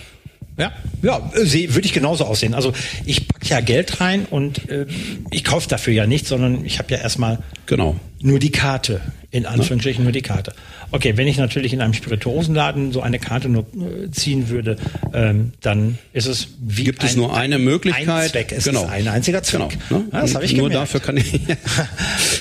Ja, 0.58 0.72
ja, 1.02 1.18
äh, 1.34 1.74
würde 1.74 1.86
ich 1.86 1.92
genauso 1.92 2.24
aussehen. 2.24 2.54
Also 2.54 2.72
ich 3.04 3.28
packe 3.28 3.46
ja 3.46 3.60
Geld 3.60 4.00
rein 4.00 4.26
und 4.30 4.70
äh, 4.70 4.86
ich 5.30 5.44
kaufe 5.44 5.68
dafür 5.68 5.92
ja 5.92 6.06
nichts, 6.06 6.30
sondern 6.30 6.64
ich 6.64 6.78
habe 6.78 6.94
ja 6.94 6.98
erstmal 6.98 7.40
genau. 7.66 7.96
nur 8.20 8.38
die 8.38 8.50
Karte, 8.50 9.02
in 9.30 9.44
Anführungsstrichen 9.44 10.02
nur 10.02 10.12
die 10.12 10.22
Karte. 10.22 10.54
Okay, 10.92 11.18
wenn 11.18 11.28
ich 11.28 11.36
natürlich 11.36 11.74
in 11.74 11.82
einem 11.82 11.92
Spirituosenladen 11.92 12.92
so 12.92 13.02
eine 13.02 13.18
Karte 13.18 13.50
nur 13.50 13.66
äh, 13.74 14.10
ziehen 14.10 14.48
würde, 14.48 14.78
ähm, 15.12 15.52
dann 15.60 15.98
ist 16.14 16.26
es 16.26 16.48
wie 16.58 16.84
Gibt 16.84 17.04
es 17.04 17.16
nur 17.16 17.36
eine 17.36 17.58
Möglichkeit? 17.58 18.08
Ein 18.08 18.30
Zweck. 18.30 18.52
Es 18.52 18.64
genau. 18.64 18.84
ist 18.84 18.90
ein 18.90 19.08
einziger 19.08 19.42
Zweck. 19.42 19.76
Genau. 19.88 20.00
Ne? 20.00 20.08
Ja, 20.10 20.20
das 20.22 20.34
habe 20.34 20.44
ich 20.46 20.54
Nur 20.54 20.70
gemerkt. 20.70 20.84
dafür 20.84 21.00
kann 21.00 21.18
ich. 21.18 21.32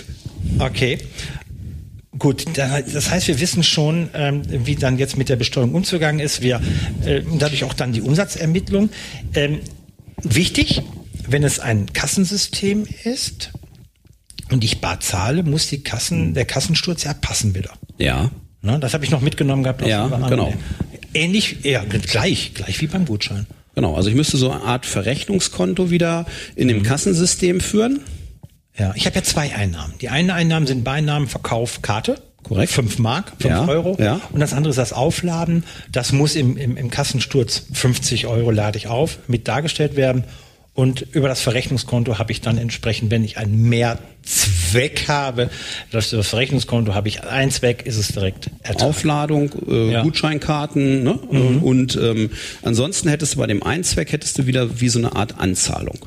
okay. 0.60 1.00
Gut, 2.17 2.45
das 2.55 3.12
heißt, 3.12 3.27
wir 3.27 3.39
wissen 3.41 3.62
schon, 3.63 4.10
ähm, 4.13 4.41
wie 4.48 4.75
dann 4.75 4.98
jetzt 4.98 5.17
mit 5.17 5.27
der 5.27 5.36
Besteuerung 5.36 5.74
umzugangen 5.74 6.22
ist. 6.22 6.41
Wir 6.41 6.62
äh, 7.05 7.22
dadurch 7.38 7.65
auch 7.65 7.74
dann 7.74 7.91
die 7.91 8.01
Umsatzermittlung. 8.01 8.89
Ähm, 9.34 9.60
wichtig, 10.24 10.81
wenn 11.27 11.43
es 11.43 11.60
ein 11.60 11.91
Kassensystem 11.91 12.88
ist 13.03 13.51
und 14.50 14.63
ich 14.63 14.79
bar 14.79 15.01
zahle, 15.01 15.43
muss 15.43 15.67
die 15.67 15.84
Kassen, 15.84 16.34
der 16.34 16.45
Kassensturz 16.45 17.03
ja 17.03 17.13
passen 17.13 17.53
wieder. 17.53 17.72
Ja. 17.98 18.31
Das 18.62 18.93
habe 18.93 19.05
ich 19.05 19.12
noch 19.12 19.22
mitgenommen 19.22 19.63
gehabt. 19.63 19.86
Ja, 19.86 20.07
genau. 20.07 20.53
Ähnlich, 21.13 21.57
ja, 21.63 21.84
gleich, 21.84 22.53
gleich 22.55 22.81
wie 22.81 22.88
beim 22.88 23.05
Gutschein. 23.05 23.45
Genau, 23.75 23.93
also 23.93 24.10
ich 24.10 24.15
müsste 24.15 24.38
so 24.38 24.50
eine 24.50 24.63
Art 24.63 24.86
Verrechnungskonto 24.86 25.91
wieder 25.91 26.25
in 26.55 26.67
dem 26.67 26.81
Kassensystem 26.81 27.60
führen. 27.60 28.00
Ja, 28.77 28.94
ich 28.96 29.05
habe 29.05 29.15
ja 29.15 29.24
zwei 29.24 29.53
Einnahmen. 29.55 29.94
Die 30.01 30.10
einen 30.10 30.32
Einnahmen 30.32 30.67
sind 30.67 30.84
Beinamen 30.84 31.27
Verkauf 31.27 31.82
Karte. 31.82 32.22
Korrekt. 32.44 32.72
Fünf 32.72 33.00
Mark, 33.00 33.32
fünf 33.39 33.46
Ja, 33.53 33.67
Euro. 33.67 33.98
ja. 34.00 34.20
Und 34.32 34.39
das 34.39 34.53
andere 34.53 34.70
ist 34.70 34.77
das 34.77 34.94
Aufladen. 34.94 35.63
Das 35.91 36.12
muss 36.12 36.36
im, 36.36 36.58
im, 36.58 36.77
im 36.77 36.89
Kassensturz 36.91 37.63
50 37.74 38.27
Euro 38.27 38.51
lade 38.51 38.77
ich 38.77 38.88
auf, 38.88 39.17
mit 39.27 39.48
dargestellt 39.48 39.96
werden. 39.96 40.25
Und 40.75 41.01
über 41.13 41.27
das 41.29 41.39
Verrechnungskonto 41.41 42.20
habe 42.20 42.34
ich 42.34 42.41
dann 42.41 42.58
entsprechend, 42.58 43.10
wenn 43.10 43.24
ich 43.24 43.38
einen 43.38 43.70
Mehrzweck 43.70 45.05
habe, 45.08 45.50
das, 45.89 46.10
das 46.10 46.27
Verrechnungskonto 46.27 46.94
habe 46.94 47.08
ich 47.08 47.24
einen 47.24 47.50
Zweck, 47.50 47.84
ist 47.86 47.98
es 47.98 48.10
direkt 48.10 48.50
Ertrag. 48.62 48.89
Aufladung, 48.89 49.51
äh, 49.67 49.91
Ja. 49.94 50.03
Gutscheinkarten, 50.03 51.01
ne? 51.03 51.13
Und 51.13 51.96
ähm, 51.96 52.29
ansonsten 52.62 53.08
hättest 53.10 53.36
du 53.36 53.39
bei 53.39 53.48
dem 53.48 53.63
Einzweck 53.63 54.12
hättest 54.12 54.38
du 54.38 54.48
wieder 54.48 54.82
wie 54.82 54.89
so 54.89 55.00
eine 55.00 55.15
Art 55.15 55.39
Anzahlung. 55.39 55.98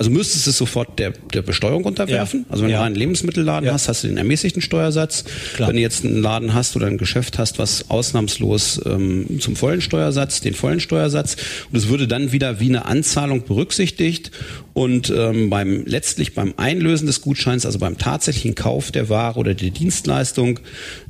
Also 0.00 0.10
müsstest 0.10 0.46
du 0.46 0.50
es 0.50 0.56
sofort 0.56 0.98
der, 0.98 1.10
der 1.10 1.42
Besteuerung 1.42 1.84
unterwerfen. 1.84 2.46
Ja. 2.48 2.52
Also 2.52 2.62
wenn 2.64 2.70
Ja. 2.70 2.78
du 2.78 2.84
einen 2.84 2.94
Lebensmittelladen 2.94 3.66
Ja. 3.66 3.74
hast, 3.74 3.86
hast 3.86 4.02
du 4.02 4.08
den 4.08 4.16
ermäßigten 4.16 4.62
Steuersatz. 4.62 5.24
Klar. 5.56 5.68
Wenn 5.68 5.76
du 5.76 5.82
jetzt 5.82 6.06
einen 6.06 6.22
Laden 6.22 6.54
hast 6.54 6.74
oder 6.74 6.86
ein 6.86 6.96
Geschäft 6.96 7.36
hast, 7.38 7.58
was 7.58 7.90
ausnahmslos 7.90 8.80
ähm, 8.86 9.38
zum 9.40 9.56
vollen 9.56 9.82
Steuersatz, 9.82 10.40
den 10.40 10.54
vollen 10.54 10.80
Steuersatz. 10.80 11.36
Und 11.70 11.76
es 11.76 11.88
würde 11.88 12.08
dann 12.08 12.32
wieder 12.32 12.60
wie 12.60 12.68
eine 12.70 12.86
Anzahlung 12.86 13.44
berücksichtigt. 13.44 14.30
Und 14.72 15.12
ähm, 15.14 15.50
beim 15.50 15.84
letztlich 15.84 16.34
beim 16.34 16.54
Einlösen 16.56 17.06
des 17.06 17.20
Gutscheins, 17.20 17.66
also 17.66 17.78
beim 17.78 17.98
tatsächlichen 17.98 18.54
Kauf 18.54 18.92
der 18.92 19.10
Ware 19.10 19.38
oder 19.38 19.52
der 19.52 19.68
Dienstleistung, 19.68 20.60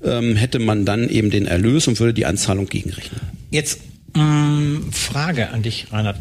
ähm, 0.02 0.35
hätte 0.35 0.59
man 0.59 0.85
dann 0.85 1.09
eben 1.09 1.30
den 1.30 1.47
Erlös 1.47 1.87
und 1.87 2.00
würde 2.00 2.12
die 2.14 2.26
Anzahlung 2.26 2.66
gegenrechnen. 2.66 3.20
Jetzt 3.52 3.78
mh, 4.16 4.80
Frage 4.90 5.50
an 5.50 5.62
dich, 5.62 5.87
Reinhard. 5.92 6.16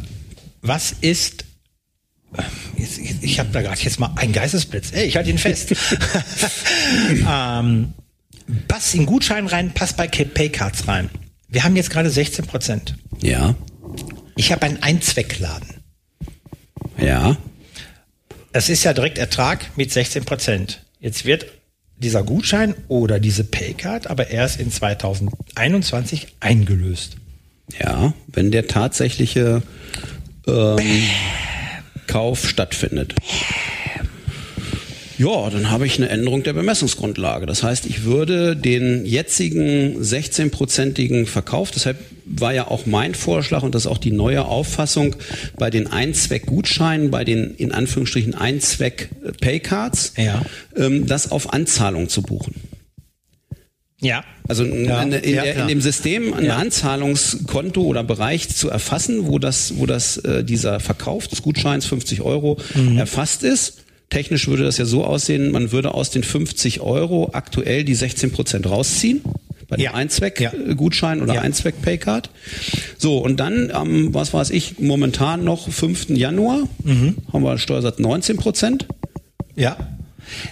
Was 0.61 0.93
ist 1.01 1.45
Jetzt, 2.77 2.97
ich 2.97 3.15
ich 3.21 3.39
habe 3.39 3.49
da 3.51 3.61
gerade 3.61 3.79
jetzt 3.81 3.99
mal 3.99 4.11
einen 4.15 4.33
Geistesblitz. 4.33 4.91
Ey, 4.93 5.05
ich 5.05 5.15
halte 5.15 5.29
ihn 5.29 5.37
fest. 5.37 5.73
ähm, 7.27 7.93
passt 8.67 8.95
in 8.95 9.05
Gutschein 9.05 9.47
rein, 9.47 9.73
passt 9.73 9.97
bei 9.97 10.07
Paycards 10.07 10.87
rein. 10.87 11.09
Wir 11.47 11.63
haben 11.63 11.75
jetzt 11.75 11.89
gerade 11.89 12.09
16 12.09 12.45
Prozent. 12.45 12.95
Ja, 13.21 13.55
Ich 14.35 14.51
habe 14.51 14.63
einen 14.63 14.81
Einzweckladen. 14.83 15.67
ja, 16.97 17.37
Es 18.53 18.69
ist 18.69 18.83
ja 18.83 18.93
direkt 18.93 19.17
Ertrag 19.17 19.75
mit 19.75 19.91
16 19.91 20.25
Prozent. 20.25 20.85
Jetzt 20.99 21.25
wird 21.25 21.47
dieser 21.97 22.23
Gutschein 22.23 22.75
oder 22.87 23.19
diese 23.19 23.43
Paycard 23.43 24.07
aber 24.07 24.29
erst 24.29 24.59
in 24.59 24.71
2021 24.71 26.27
eingelöst. 26.39 27.17
ja. 27.79 28.13
Wenn 28.27 28.51
der 28.51 28.67
tatsächliche 28.67 29.63
ähm, 30.47 30.77
Kauf 32.09 32.49
stattfindet. 32.49 33.13
Ja, 35.19 35.49
dann 35.49 35.69
habe 35.69 35.85
ich 35.85 35.97
eine 35.97 36.09
Änderung 36.09 36.43
der 36.43 36.53
Bemessungsgrundlage. 36.53 37.45
Das 37.45 37.61
heißt, 37.61 37.85
ich 37.85 38.03
würde 38.03 38.55
den 38.55 39.05
jetzigen 39.05 40.01
16-prozentigen 40.01 41.25
Verkauf, 41.27 41.71
deshalb 41.71 41.97
war 42.25 42.53
ja 42.53 42.67
auch 42.67 42.85
mein 42.85 43.13
Vorschlag 43.15 43.63
und 43.63 43.75
das 43.75 43.83
ist 43.83 43.91
auch 43.91 43.97
die 43.97 44.11
neue 44.11 44.45
Auffassung 44.45 45.15
bei 45.57 45.69
den 45.69 45.87
Einzweck-Gutscheinen, 45.87 47.11
bei 47.11 47.25
den 47.25 47.53
in 47.55 47.71
Anführungsstrichen 47.73 48.33
Einzweck-Paycards, 48.33 50.13
Ja. 50.17 50.41
ähm, 50.75 51.05
das 51.05 51.31
auf 51.31 51.53
Anzahlung 51.53 52.07
zu 52.09 52.21
buchen. 52.21 52.55
Ja. 54.01 54.23
Also 54.47 54.63
in, 54.63 54.85
Ja, 54.85 55.01
in, 55.03 55.11
ja, 55.11 55.43
der, 55.43 55.55
in 55.61 55.67
dem 55.67 55.81
System 55.81 56.33
ein 56.33 56.45
Ja. 56.45 56.55
Anzahlungskonto 56.57 57.81
oder 57.81 58.03
Bereich 58.03 58.49
zu 58.49 58.69
erfassen, 58.69 59.27
wo 59.27 59.39
das, 59.39 59.77
wo 59.77 59.85
das 59.85 60.17
äh, 60.17 60.43
dieser 60.43 60.79
Verkauf 60.79 61.27
des 61.27 61.41
Gutscheins 61.41 61.85
50 61.85 62.21
Euro 62.21 62.57
Mhm. 62.75 62.97
erfasst 62.97 63.43
ist. 63.43 63.83
Technisch 64.09 64.47
würde 64.47 64.63
das 64.63 64.77
ja 64.77 64.85
so 64.85 65.03
aussehen, 65.03 65.51
man 65.51 65.71
würde 65.71 65.93
aus 65.93 66.09
den 66.09 66.23
50 66.23 66.81
Euro 66.81 67.29
aktuell 67.33 67.83
die 67.83 67.93
16 67.93 68.31
Prozent 68.31 68.67
rausziehen 68.69 69.21
bei 69.67 69.75
dem 69.75 69.83
Ja. 69.83 69.93
Einzweck-Gutschein 69.93 71.21
oder 71.21 71.35
Ja. 71.35 71.41
Einzweck-Paycard. 71.41 72.31
So, 72.97 73.19
und 73.19 73.39
dann 73.39 73.69
am, 73.69 74.13
was 74.15 74.33
weiß 74.33 74.49
ich, 74.49 74.79
momentan 74.79 75.43
noch 75.43 75.69
5. 75.69 76.09
Januar 76.17 76.67
Mhm. 76.83 77.17
haben 77.31 77.43
wir 77.43 77.57
Steuersatz 77.59 77.99
19 77.99 78.37
Prozent. 78.37 78.87
Ja. 79.55 79.77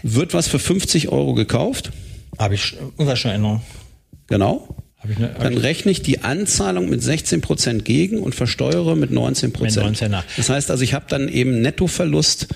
Wird 0.04 0.34
was 0.36 0.48
für 0.48 0.60
50 0.60 1.10
Euro 1.10 1.34
gekauft. 1.34 1.92
Habe 2.38 2.56
ich 2.56 2.62
schon 3.16 3.32
Erinnerung. 3.32 3.62
Genau. 4.28 4.76
Ich 5.10 5.24
hab 5.24 5.40
Dann 5.40 5.54
ich, 5.54 5.64
rechne 5.64 5.92
ich 5.92 6.02
die 6.02 6.24
Anzahlung 6.24 6.90
mit 6.90 7.02
16 7.02 7.42
Prozent 7.42 7.86
gegen 7.86 8.20
und 8.20 8.36
versteuere 8.36 8.96
mit 8.96 9.12
19 9.12 9.50
Mit 9.50 9.58
Prozent. 9.58 9.86
19 9.86 10.12
nach. 10.12 10.24
Das 10.36 10.50
heißt 10.50 10.72
also, 10.72 10.84
ich 10.84 10.94
habe 10.94 11.06
dann 11.08 11.30
eben 11.30 11.62
Nettoverlust 11.62 12.48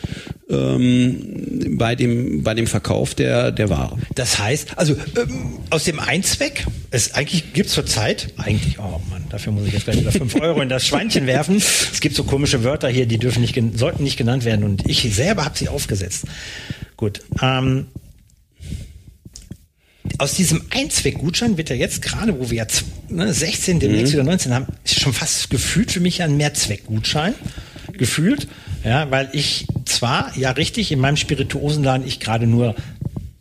ähm, 0.50 1.78
bei 1.78 1.96
dem 1.96 2.44
bei 2.44 2.54
dem 2.54 2.68
Verkauf 2.68 3.16
der 3.16 3.52
der 3.52 3.70
Ware. 3.70 3.98
Das 4.16 4.40
heißt, 4.40 4.78
also 4.78 4.96
ähm, 5.18 5.60
aus 5.70 5.86
dem 5.86 6.00
Einzweck, 6.00 6.66
es 6.90 7.14
eigentlich 7.14 7.54
gibt 7.54 7.70
zur 7.70 7.86
Zeit, 7.86 8.34
eigentlich, 8.38 8.80
oh 8.80 9.00
Mann, 9.10 9.24
dafür 9.30 9.54
muss 9.54 9.68
ich 9.68 9.74
jetzt 9.74 9.86
gleich 9.86 10.00
wieder 10.00 10.12
5 10.12 10.42
Euro 10.42 10.62
in 10.62 10.70
das 10.70 10.86
Schweinchen 10.86 11.28
werfen. 11.28 11.58
Es 11.58 12.02
gibt 12.02 12.16
so 12.16 12.24
komische 12.24 12.64
Wörter 12.64 12.90
hier, 12.90 13.06
die 13.06 13.18
dürfen 13.18 13.42
nicht, 13.42 13.58
sollten 13.76 14.04
nicht 14.04 14.18
genannt 14.18 14.46
werden 14.46 14.66
und 14.66 14.90
ich 14.90 15.14
selber 15.14 15.46
habe 15.46 15.58
sie 15.58 15.70
aufgesetzt. 15.70 16.26
Gut. 16.98 17.22
Ähm, 17.42 17.86
aus 20.22 20.36
diesem 20.36 20.62
Einzweckgutschein 20.70 21.58
wird 21.58 21.72
ja 21.72 21.76
jetzt 21.76 22.04
gerade, 22.04 22.40
wo 22.40 22.52
wir 22.52 22.58
jetzt 22.58 22.86
ne, 23.10 23.34
16, 23.34 23.80
demnächst 23.80 24.14
wieder 24.14 24.24
19 24.24 24.54
haben, 24.54 24.68
ist 24.84 25.00
schon 25.00 25.14
fast 25.14 25.50
gefühlt 25.50 25.92
für 25.92 26.00
mich 26.00 26.20
ja 26.20 26.26
ein 26.26 26.38
Mehrzweckgutschein. 26.38 27.34
Gefühlt, 27.94 28.48
ja, 28.84 29.10
weil 29.10 29.30
ich 29.34 29.66
zwar, 29.86 30.32
ja 30.38 30.52
richtig, 30.52 30.92
in 30.92 31.00
meinem 31.00 31.18
Spirituosenladen 31.18 32.08
ich 32.08 32.20
gerade 32.20 32.46
nur, 32.46 32.76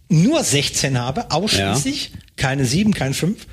nur 0.08 0.42
16 0.42 0.98
habe, 0.98 1.30
ausschließlich, 1.30 2.12
keine 2.36 2.64
7, 2.64 2.94
kein 2.94 3.12
5, 3.12 3.46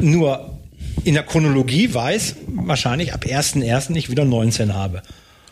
nur 0.00 0.58
in 1.04 1.12
der 1.12 1.24
Chronologie 1.24 1.92
weiß, 1.92 2.36
wahrscheinlich 2.46 3.12
ab 3.12 3.26
1.1. 3.26 3.94
ich 3.94 4.10
wieder 4.10 4.24
19 4.24 4.72
habe. 4.72 5.02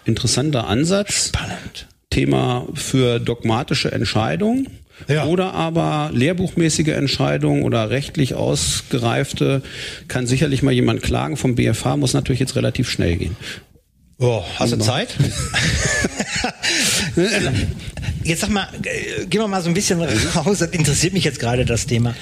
Interessanter 0.06 0.66
Ansatz. 0.66 1.26
Spannend. 1.26 1.88
Thema 2.08 2.66
für 2.72 3.20
dogmatische 3.20 3.92
Entscheidungen. 3.92 4.68
Ja. 5.08 5.26
Oder 5.26 5.54
aber 5.54 6.10
lehrbuchmäßige 6.12 6.88
Entscheidungen 6.88 7.62
oder 7.62 7.90
rechtlich 7.90 8.34
ausgereifte, 8.34 9.62
kann 10.08 10.26
sicherlich 10.26 10.62
mal 10.62 10.72
jemand 10.72 11.02
klagen 11.02 11.36
vom 11.36 11.54
BFH, 11.54 11.96
muss 11.96 12.14
natürlich 12.14 12.40
jetzt 12.40 12.56
relativ 12.56 12.90
schnell 12.90 13.16
gehen. 13.16 13.36
Oh, 14.18 14.42
hast 14.58 14.72
du 14.72 14.78
Zeit? 14.78 15.14
jetzt 18.24 18.40
sag 18.40 18.48
mal, 18.48 18.66
gehen 19.28 19.42
wir 19.42 19.46
mal 19.46 19.62
so 19.62 19.68
ein 19.68 19.74
bisschen 19.74 20.00
raus. 20.00 20.58
Das 20.58 20.70
interessiert 20.70 21.12
mich 21.12 21.24
jetzt 21.24 21.38
gerade 21.38 21.66
das 21.66 21.86
Thema. 21.86 22.14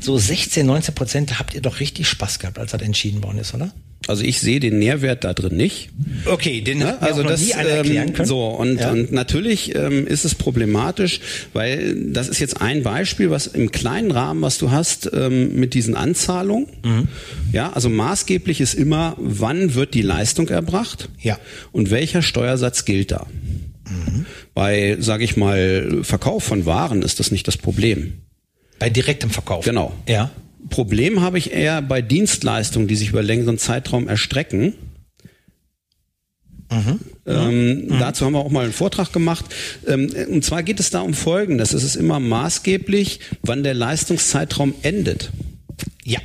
So 0.00 0.18
16, 0.18 0.66
19 0.66 0.94
Prozent 0.94 1.38
habt 1.38 1.54
ihr 1.54 1.62
doch 1.62 1.80
richtig 1.80 2.06
Spaß 2.06 2.38
gehabt, 2.38 2.58
als 2.58 2.72
das 2.72 2.82
entschieden 2.82 3.22
worden 3.22 3.38
ist, 3.38 3.54
oder? 3.54 3.72
Also 4.06 4.22
ich 4.24 4.40
sehe 4.40 4.58
den 4.58 4.78
Nährwert 4.78 5.24
da 5.24 5.34
drin 5.34 5.56
nicht. 5.56 5.90
Okay, 6.24 6.62
den 6.62 6.82
hat 6.84 7.02
mir 7.02 7.08
Also 7.08 7.22
das 7.22 7.42
nie 7.44 7.52
einer 7.54 7.68
erklären 7.68 8.08
ähm, 8.08 8.14
können. 8.14 8.28
so 8.28 8.46
und, 8.46 8.80
Ja. 8.80 8.90
und 8.92 9.12
natürlich 9.12 9.74
ähm, 9.74 10.06
ist 10.06 10.24
es 10.24 10.34
problematisch, 10.34 11.20
weil 11.52 11.94
das 12.12 12.28
ist 12.28 12.38
jetzt 12.38 12.62
ein 12.62 12.82
Beispiel, 12.82 13.30
was 13.30 13.46
im 13.48 13.70
kleinen 13.70 14.10
Rahmen, 14.10 14.40
was 14.40 14.56
du 14.56 14.70
hast 14.70 15.10
ähm, 15.12 15.56
mit 15.56 15.74
diesen 15.74 15.94
Anzahlungen. 15.94 16.68
Mhm. 16.84 17.08
Ja, 17.52 17.72
also 17.72 17.90
maßgeblich 17.90 18.60
ist 18.62 18.74
immer, 18.74 19.14
wann 19.18 19.74
wird 19.74 19.92
die 19.94 20.02
Leistung 20.02 20.48
erbracht 20.48 21.10
Ja. 21.20 21.38
und 21.72 21.90
welcher 21.90 22.22
Steuersatz 22.22 22.86
gilt 22.86 23.10
da. 23.10 23.26
Mhm. 23.90 24.24
Bei, 24.54 24.96
sage 25.00 25.24
ich 25.24 25.36
mal, 25.36 25.98
Verkauf 26.02 26.44
von 26.44 26.64
Waren 26.66 27.02
ist 27.02 27.20
das 27.20 27.30
nicht 27.30 27.46
das 27.46 27.58
Problem. 27.58 28.14
Bei 28.78 28.88
direktem 28.88 29.28
Verkauf. 29.28 29.64
Genau. 29.64 29.92
Ja. 30.08 30.30
Problem 30.68 31.20
habe 31.20 31.38
ich 31.38 31.52
eher 31.52 31.82
bei 31.82 32.02
Dienstleistungen, 32.02 32.88
die 32.88 32.96
sich 32.96 33.10
über 33.10 33.22
längeren 33.22 33.58
Zeitraum 33.58 34.08
erstrecken. 34.08 34.74
Mhm. 36.70 37.00
Ähm, 37.26 37.86
mhm. 37.86 37.98
Dazu 37.98 38.26
haben 38.26 38.34
wir 38.34 38.40
auch 38.40 38.50
mal 38.50 38.64
einen 38.64 38.72
Vortrag 38.72 39.12
gemacht. 39.12 39.44
Ähm, 39.86 40.12
und 40.28 40.44
zwar 40.44 40.62
geht 40.62 40.80
es 40.80 40.90
da 40.90 41.00
um 41.00 41.14
Folgendes. 41.14 41.72
Es 41.72 41.82
ist 41.82 41.96
immer 41.96 42.20
maßgeblich, 42.20 43.20
wann 43.42 43.62
der 43.62 43.74
Leistungszeitraum 43.74 44.74
endet. 44.82 45.30
Ja, 46.04 46.20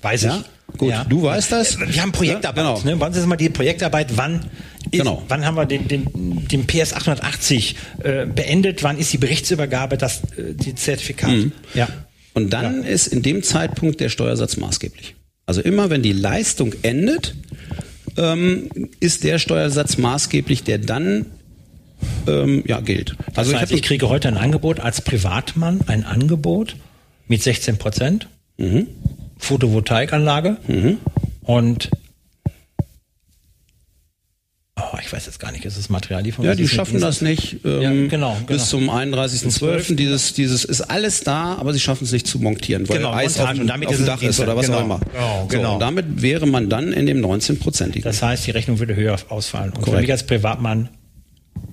weiß 0.00 0.22
ja? 0.22 0.36
ich. 0.38 0.78
Gut, 0.78 0.90
ja. 0.90 1.04
du 1.04 1.22
weißt 1.22 1.52
das? 1.52 1.78
Wir 1.78 2.02
haben 2.02 2.12
Projektarbeit. 2.12 2.64
Ja, 2.64 2.74
genau. 2.74 2.94
ne? 2.94 3.00
Wann 3.00 3.12
ist 3.12 3.26
mal 3.26 3.36
die 3.36 3.48
Projektarbeit? 3.48 4.16
Wann 4.16 4.40
ist, 4.90 4.98
genau. 4.98 5.22
wann 5.28 5.44
haben 5.44 5.56
wir 5.56 5.66
den, 5.66 5.86
den, 5.86 6.48
den 6.48 6.66
PS 6.66 6.94
880 6.94 7.76
äh, 8.02 8.26
beendet? 8.26 8.82
Wann 8.82 8.98
ist 8.98 9.12
die 9.12 9.18
Berichtsübergabe, 9.18 9.98
das 9.98 10.22
äh, 10.36 10.54
die 10.54 10.74
Zertifikat? 10.74 11.30
Mhm. 11.30 11.52
Ja. 11.74 11.88
Und 12.34 12.52
dann 12.52 12.82
ja. 12.82 12.88
ist 12.88 13.06
in 13.06 13.22
dem 13.22 13.42
Zeitpunkt 13.42 14.00
der 14.00 14.08
Steuersatz 14.08 14.56
maßgeblich. 14.56 15.14
Also 15.46 15.60
immer 15.60 15.90
wenn 15.90 16.02
die 16.02 16.12
Leistung 16.12 16.74
endet, 16.82 17.34
ähm, 18.16 18.68
ist 19.00 19.24
der 19.24 19.38
Steuersatz 19.38 19.98
maßgeblich, 19.98 20.64
der 20.64 20.78
dann 20.78 21.26
ähm, 22.26 22.62
ja, 22.66 22.80
gilt. 22.80 23.16
Also 23.34 23.52
das 23.52 23.62
heißt, 23.62 23.72
ich, 23.72 23.78
ich, 23.78 23.82
kriege 23.82 24.08
heute 24.08 24.28
ein 24.28 24.36
Angebot 24.36 24.80
als 24.80 25.00
Privatmann, 25.00 25.80
ein 25.86 26.04
Angebot 26.04 26.76
mit 27.28 27.42
16 27.42 27.78
Prozent, 27.78 28.28
mhm. 28.56 28.88
Photovoltaikanlage 29.38 30.56
mhm. 30.66 30.98
und 31.42 31.90
Oh, 34.76 34.98
ich 35.00 35.12
weiß 35.12 35.26
jetzt 35.26 35.38
gar 35.38 35.52
nicht, 35.52 35.64
ist 35.64 35.78
das 35.78 35.88
Material 35.88 36.22
liefern? 36.24 36.44
Ja, 36.44 36.56
die 36.56 36.66
schaffen 36.66 37.00
das 37.00 37.20
nicht 37.20 37.64
ähm, 37.64 37.80
ja, 37.80 37.90
genau, 37.90 38.08
genau. 38.08 38.34
bis 38.46 38.68
zum 38.68 38.90
31.12. 38.90 39.94
Dieses, 39.94 40.34
dieses 40.34 40.64
ist 40.64 40.80
alles 40.80 41.20
da, 41.20 41.54
aber 41.54 41.72
sie 41.72 41.78
schaffen 41.78 42.02
es 42.02 42.10
nicht 42.10 42.26
zu 42.26 42.40
montieren, 42.40 42.88
weil 42.88 42.96
genau, 42.96 43.12
Eis 43.12 43.38
auf, 43.38 43.52
dem, 43.52 43.70
auf 43.70 43.96
dem 43.96 44.04
Dach 44.04 44.20
ist 44.20 44.40
oder 44.40 44.56
was 44.56 44.66
genau, 44.66 44.78
auch 44.78 44.84
immer. 44.84 45.00
Genau, 45.12 45.46
genau. 45.48 45.68
So, 45.68 45.74
und 45.74 45.80
damit 45.80 46.22
wäre 46.22 46.46
man 46.46 46.68
dann 46.68 46.92
in 46.92 47.06
dem 47.06 47.24
19-prozentigen. 47.24 48.02
Das 48.02 48.20
heißt, 48.20 48.48
die 48.48 48.50
Rechnung 48.50 48.80
würde 48.80 48.96
höher 48.96 49.16
ausfallen. 49.28 49.70
Und 49.70 49.82
Korrekt. 49.82 49.90
für 49.90 50.00
mich 50.00 50.10
als 50.10 50.26
Privatmann 50.26 50.88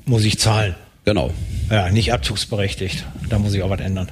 muss 0.06 0.24
ich 0.24 0.38
zahlen. 0.38 0.76
Genau. 1.04 1.32
Ja, 1.72 1.90
nicht 1.90 2.14
abzugsberechtigt. 2.14 3.04
Da 3.30 3.40
muss 3.40 3.56
ich 3.56 3.64
auch 3.64 3.72
was 3.72 3.80
ändern. 3.80 4.12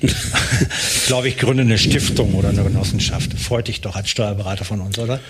Ich 0.00 1.06
glaube, 1.06 1.28
ich 1.28 1.36
gründe 1.36 1.62
eine 1.62 1.78
Stiftung 1.78 2.34
oder 2.34 2.50
eine 2.50 2.62
Genossenschaft. 2.62 3.38
Freut 3.38 3.68
dich 3.68 3.80
doch 3.80 3.96
als 3.96 4.10
Steuerberater 4.10 4.64
von 4.64 4.80
uns, 4.80 4.98
oder? 4.98 5.20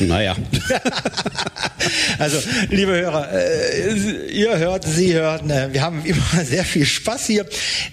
Naja. 0.00 0.36
also, 2.18 2.38
liebe 2.70 2.92
Hörer, 2.92 3.28
äh, 3.32 4.30
ihr 4.32 4.58
hört, 4.58 4.84
Sie 4.84 5.14
hören, 5.14 5.50
äh, 5.50 5.72
wir 5.72 5.82
haben 5.82 6.04
immer 6.04 6.22
sehr 6.44 6.64
viel 6.64 6.84
Spaß 6.84 7.26
hier, 7.26 7.46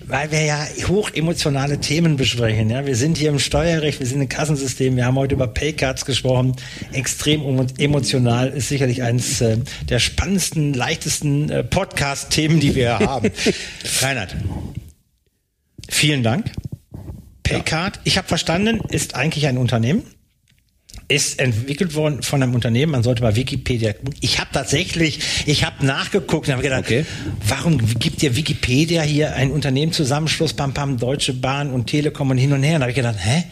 weil 0.06 0.32
wir 0.32 0.42
ja 0.44 0.66
hoch 0.88 1.12
emotionale 1.14 1.80
Themen 1.80 2.18
besprechen. 2.18 2.70
Ja? 2.70 2.86
Wir 2.86 2.96
sind 2.96 3.18
hier 3.18 3.30
im 3.30 3.40
Steuerrecht, 3.40 4.00
wir 4.00 4.08
sind 4.08 4.22
im 4.22 4.30
Kassensystem, 4.30 4.96
wir 4.96 5.06
haben 5.06 5.18
heute 5.18 5.36
über 5.36 5.48
Paycards 5.48 6.06
gesprochen. 6.06 6.56
Extrem 6.92 7.42
emotional 7.78 8.50
ist 8.50 8.70
sicherlich 8.70 9.04
eines 9.04 9.42
äh, 9.42 9.58
der 9.90 10.00
spannendsten, 10.00 10.74
leichtesten 10.74 11.52
Podcast-Themen, 11.70 12.60
die 12.60 12.76
wir 12.76 13.00
haben. 13.00 13.32
Reinhard, 14.02 14.36
vielen 15.92 16.24
Dank. 16.24 16.52
Paycard, 17.44 18.00
ich 18.04 18.18
habe 18.18 18.28
verstanden, 18.28 18.82
ist 18.90 19.16
eigentlich 19.16 19.48
ein 19.48 19.58
Unternehmen 19.58 20.04
ist 21.12 21.40
entwickelt 21.40 21.94
worden 21.94 22.24
von 22.24 22.42
einem 22.42 22.56
Unternehmen, 22.56 22.94
man 22.94 23.04
sollte 23.04 23.22
bei 23.22 23.36
Wikipedia 23.36 23.94
gucken. 23.94 24.16
Ich 24.22 24.40
habe 24.40 24.50
tatsächlich, 24.54 25.20
ich 25.46 25.66
habe 25.66 25.86
nachgeguckt 25.86 26.48
und 26.48 26.54
habe 26.54 26.64
gedacht, 26.64 26.86
okay. 26.86 27.06
warum 27.48 27.78
gibt 28.00 28.22
dir 28.22 28.36
Wikipedia 28.36 29.02
hier 29.02 29.36
ein 29.36 29.52
Unternehmenszusammenschluss, 29.52 30.54
Pam 30.54 30.74
Pam, 30.74 30.98
Deutsche 30.98 31.34
Bahn 31.34 31.72
und 31.72 31.88
Telekom 31.88 32.30
und 32.30 32.38
hin 32.38 32.54
und 32.54 32.64
her? 32.64 32.76
Und 32.76 32.82
da 32.82 32.84
habe 32.86 32.92
ich 32.92 32.96
gedacht, 32.96 33.18
hä? 33.20 33.44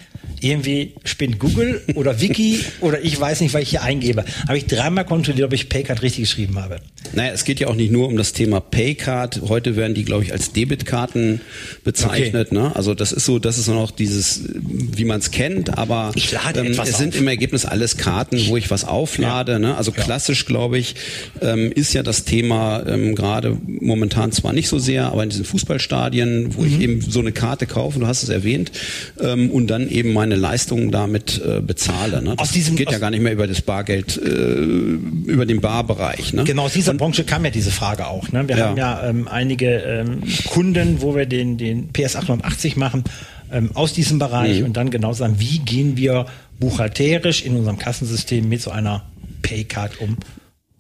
irgendwie 0.42 0.96
spinnt 1.04 1.38
Google 1.40 1.82
oder 1.96 2.22
Wiki 2.22 2.60
oder 2.82 3.02
ich 3.02 3.20
weiß 3.20 3.42
nicht, 3.42 3.54
was 3.54 3.62
ich 3.62 3.72
hier 3.72 3.84
eingebe. 3.84 4.24
Habe 4.48 4.58
ich 4.58 4.66
dreimal 4.66 5.06
kontrolliert, 5.06 5.48
ob 5.48 5.54
ich 5.54 5.68
Paycard 5.68 6.02
richtig 6.02 6.24
geschrieben 6.24 6.58
habe. 6.60 6.80
Naja, 7.14 7.32
es 7.34 7.44
geht 7.44 7.60
ja 7.60 7.68
auch 7.68 7.76
nicht 7.76 7.92
nur 7.92 8.08
um 8.08 8.18
das 8.18 8.34
Thema 8.34 8.60
Paycard. 8.60 9.42
Heute 9.48 9.76
werden 9.76 9.94
die, 9.94 10.04
glaube 10.04 10.24
ich, 10.24 10.32
als 10.32 10.52
Debitkarten 10.52 11.42
bezeichnet. 11.84 12.48
Okay. 12.52 12.62
Ne? 12.62 12.76
Also 12.76 12.94
das 12.94 13.12
ist 13.12 13.26
so, 13.26 13.40
das 13.40 13.58
ist 13.58 13.68
noch 13.68 13.92
dieses, 13.92 14.44
wie 14.54 15.06
man 15.06 15.20
es 15.20 15.32
kennt, 15.32 15.78
aber 15.78 16.12
ich 16.16 16.32
lade 16.32 16.62
ähm, 16.62 16.78
es 16.80 16.98
sind 16.98 17.14
auf. 17.14 17.20
im 17.20 17.28
Ergebnis 17.28 17.66
alles 17.66 17.98
Karten, 17.98 18.48
wo 18.48 18.58
ich 18.58 18.70
was 18.72 18.86
auflade. 18.86 19.54
Ja. 19.54 19.60
Ne? 19.60 19.76
Also 19.76 19.92
ja. 19.92 20.02
klassisch, 20.04 20.46
glaube 20.46 20.78
ich, 20.78 20.96
ähm, 21.42 21.72
ist 21.72 21.94
ja 21.94 22.04
das 22.04 22.26
Thema 22.26 22.84
ähm, 22.88 23.16
gerade 23.16 23.58
momentan 23.66 24.32
zwar 24.32 24.54
nicht 24.54 24.68
so 24.68 24.80
sehr, 24.80 25.08
aber 25.08 25.24
in 25.24 25.30
diesen 25.30 25.46
Fußballstadien, 25.46 26.56
wo 26.56 26.62
mhm. 26.62 26.68
ich 26.68 26.80
eben 26.80 27.02
so 27.02 27.20
eine 27.20 27.32
Karte 27.32 27.66
kaufe, 27.66 28.00
du 28.00 28.08
hast 28.08 28.24
es 28.24 28.30
erwähnt, 28.30 28.72
ähm, 29.20 29.50
und 29.50 29.68
dann 29.68 29.90
eben 29.90 30.14
meine 30.14 30.36
Leistungen 30.36 30.92
damit 30.92 31.42
äh, 31.44 31.62
bezahle. 31.62 32.22
Ne? 32.22 32.36
Das 32.38 32.50
aus 32.50 32.52
diesem, 32.52 32.76
geht 32.76 32.92
ja 32.92 33.00
gar 33.00 33.12
nicht 33.12 33.22
mehr 33.22 33.34
über 33.34 33.48
das 33.48 33.62
Bargeld, 33.62 34.18
äh, 34.18 34.30
über 34.30 35.46
den 35.46 35.62
Barbereich. 35.62 36.34
Ne? 36.34 36.44
Genau, 36.44 36.64
aus 36.64 36.74
dieser 36.74 36.92
und, 36.92 36.99
Branche 37.00 37.24
kam 37.24 37.44
ja 37.44 37.52
diese 37.52 37.72
Frage 37.72 38.08
auch. 38.08 38.32
Ne? 38.32 38.48
Wir 38.48 38.58
ja. 38.58 38.68
haben 38.68 38.78
ja 38.78 39.10
ähm, 39.10 39.28
einige 39.28 39.78
ähm, 39.80 40.22
Kunden, 40.48 41.02
wo 41.02 41.16
wir 41.16 41.26
den, 41.26 41.58
den 41.58 41.92
PS 41.92 42.16
880 42.16 42.78
machen, 42.78 43.04
ähm, 43.52 43.72
aus 43.74 43.94
diesem 43.94 44.20
Bereich 44.20 44.60
mhm. 44.60 44.66
und 44.66 44.78
dann 44.78 44.92
genau 44.92 45.14
sagen, 45.14 45.36
wie 45.40 45.60
gehen 45.60 45.98
wir 45.98 46.28
buchhalterisch 46.60 47.44
in 47.44 47.56
unserem 47.56 47.80
Kassensystem 47.80 48.48
mit 48.48 48.62
so 48.62 48.70
einer 48.70 49.06
Paycard 49.42 50.00
um. 50.00 50.18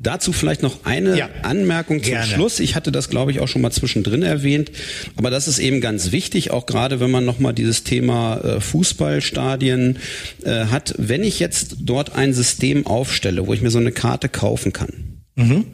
Dazu 0.01 0.32
vielleicht 0.32 0.63
noch 0.63 0.86
eine 0.86 1.17
ja, 1.17 1.29
Anmerkung 1.41 2.01
zum 2.01 2.13
gerne. 2.13 2.25
Schluss. 2.25 2.62
Ich 2.62 2.75
hatte 2.75 2.89
das, 2.89 3.10
glaube 3.10 3.32
ich, 3.32 3.41
auch 3.41 3.49
schon 3.49 3.62
mal 3.62 3.71
zwischendrin 3.71 4.23
erwähnt. 4.23 4.71
Aber 5.17 5.29
das 5.29 5.49
ist 5.49 5.60
eben 5.60 5.82
ganz 5.82 6.13
wichtig, 6.13 6.51
auch 6.51 6.65
gerade 6.65 7.01
wenn 7.01 7.12
man 7.12 7.25
nochmal 7.25 7.53
dieses 7.53 7.84
Thema 7.84 8.38
äh, 8.38 8.62
Fußballstadien 8.62 9.97
äh, 10.45 10.65
hat. 10.67 10.95
Wenn 10.97 11.25
ich 11.25 11.41
jetzt 11.41 11.77
dort 11.82 12.15
ein 12.15 12.34
System 12.34 12.88
aufstelle, 12.88 13.45
wo 13.45 13.53
ich 13.53 13.62
mir 13.62 13.71
so 13.71 13.79
eine 13.79 13.91
Karte 13.91 14.29
kaufen 14.29 14.71
kann, 14.71 15.21
mhm. 15.36 15.65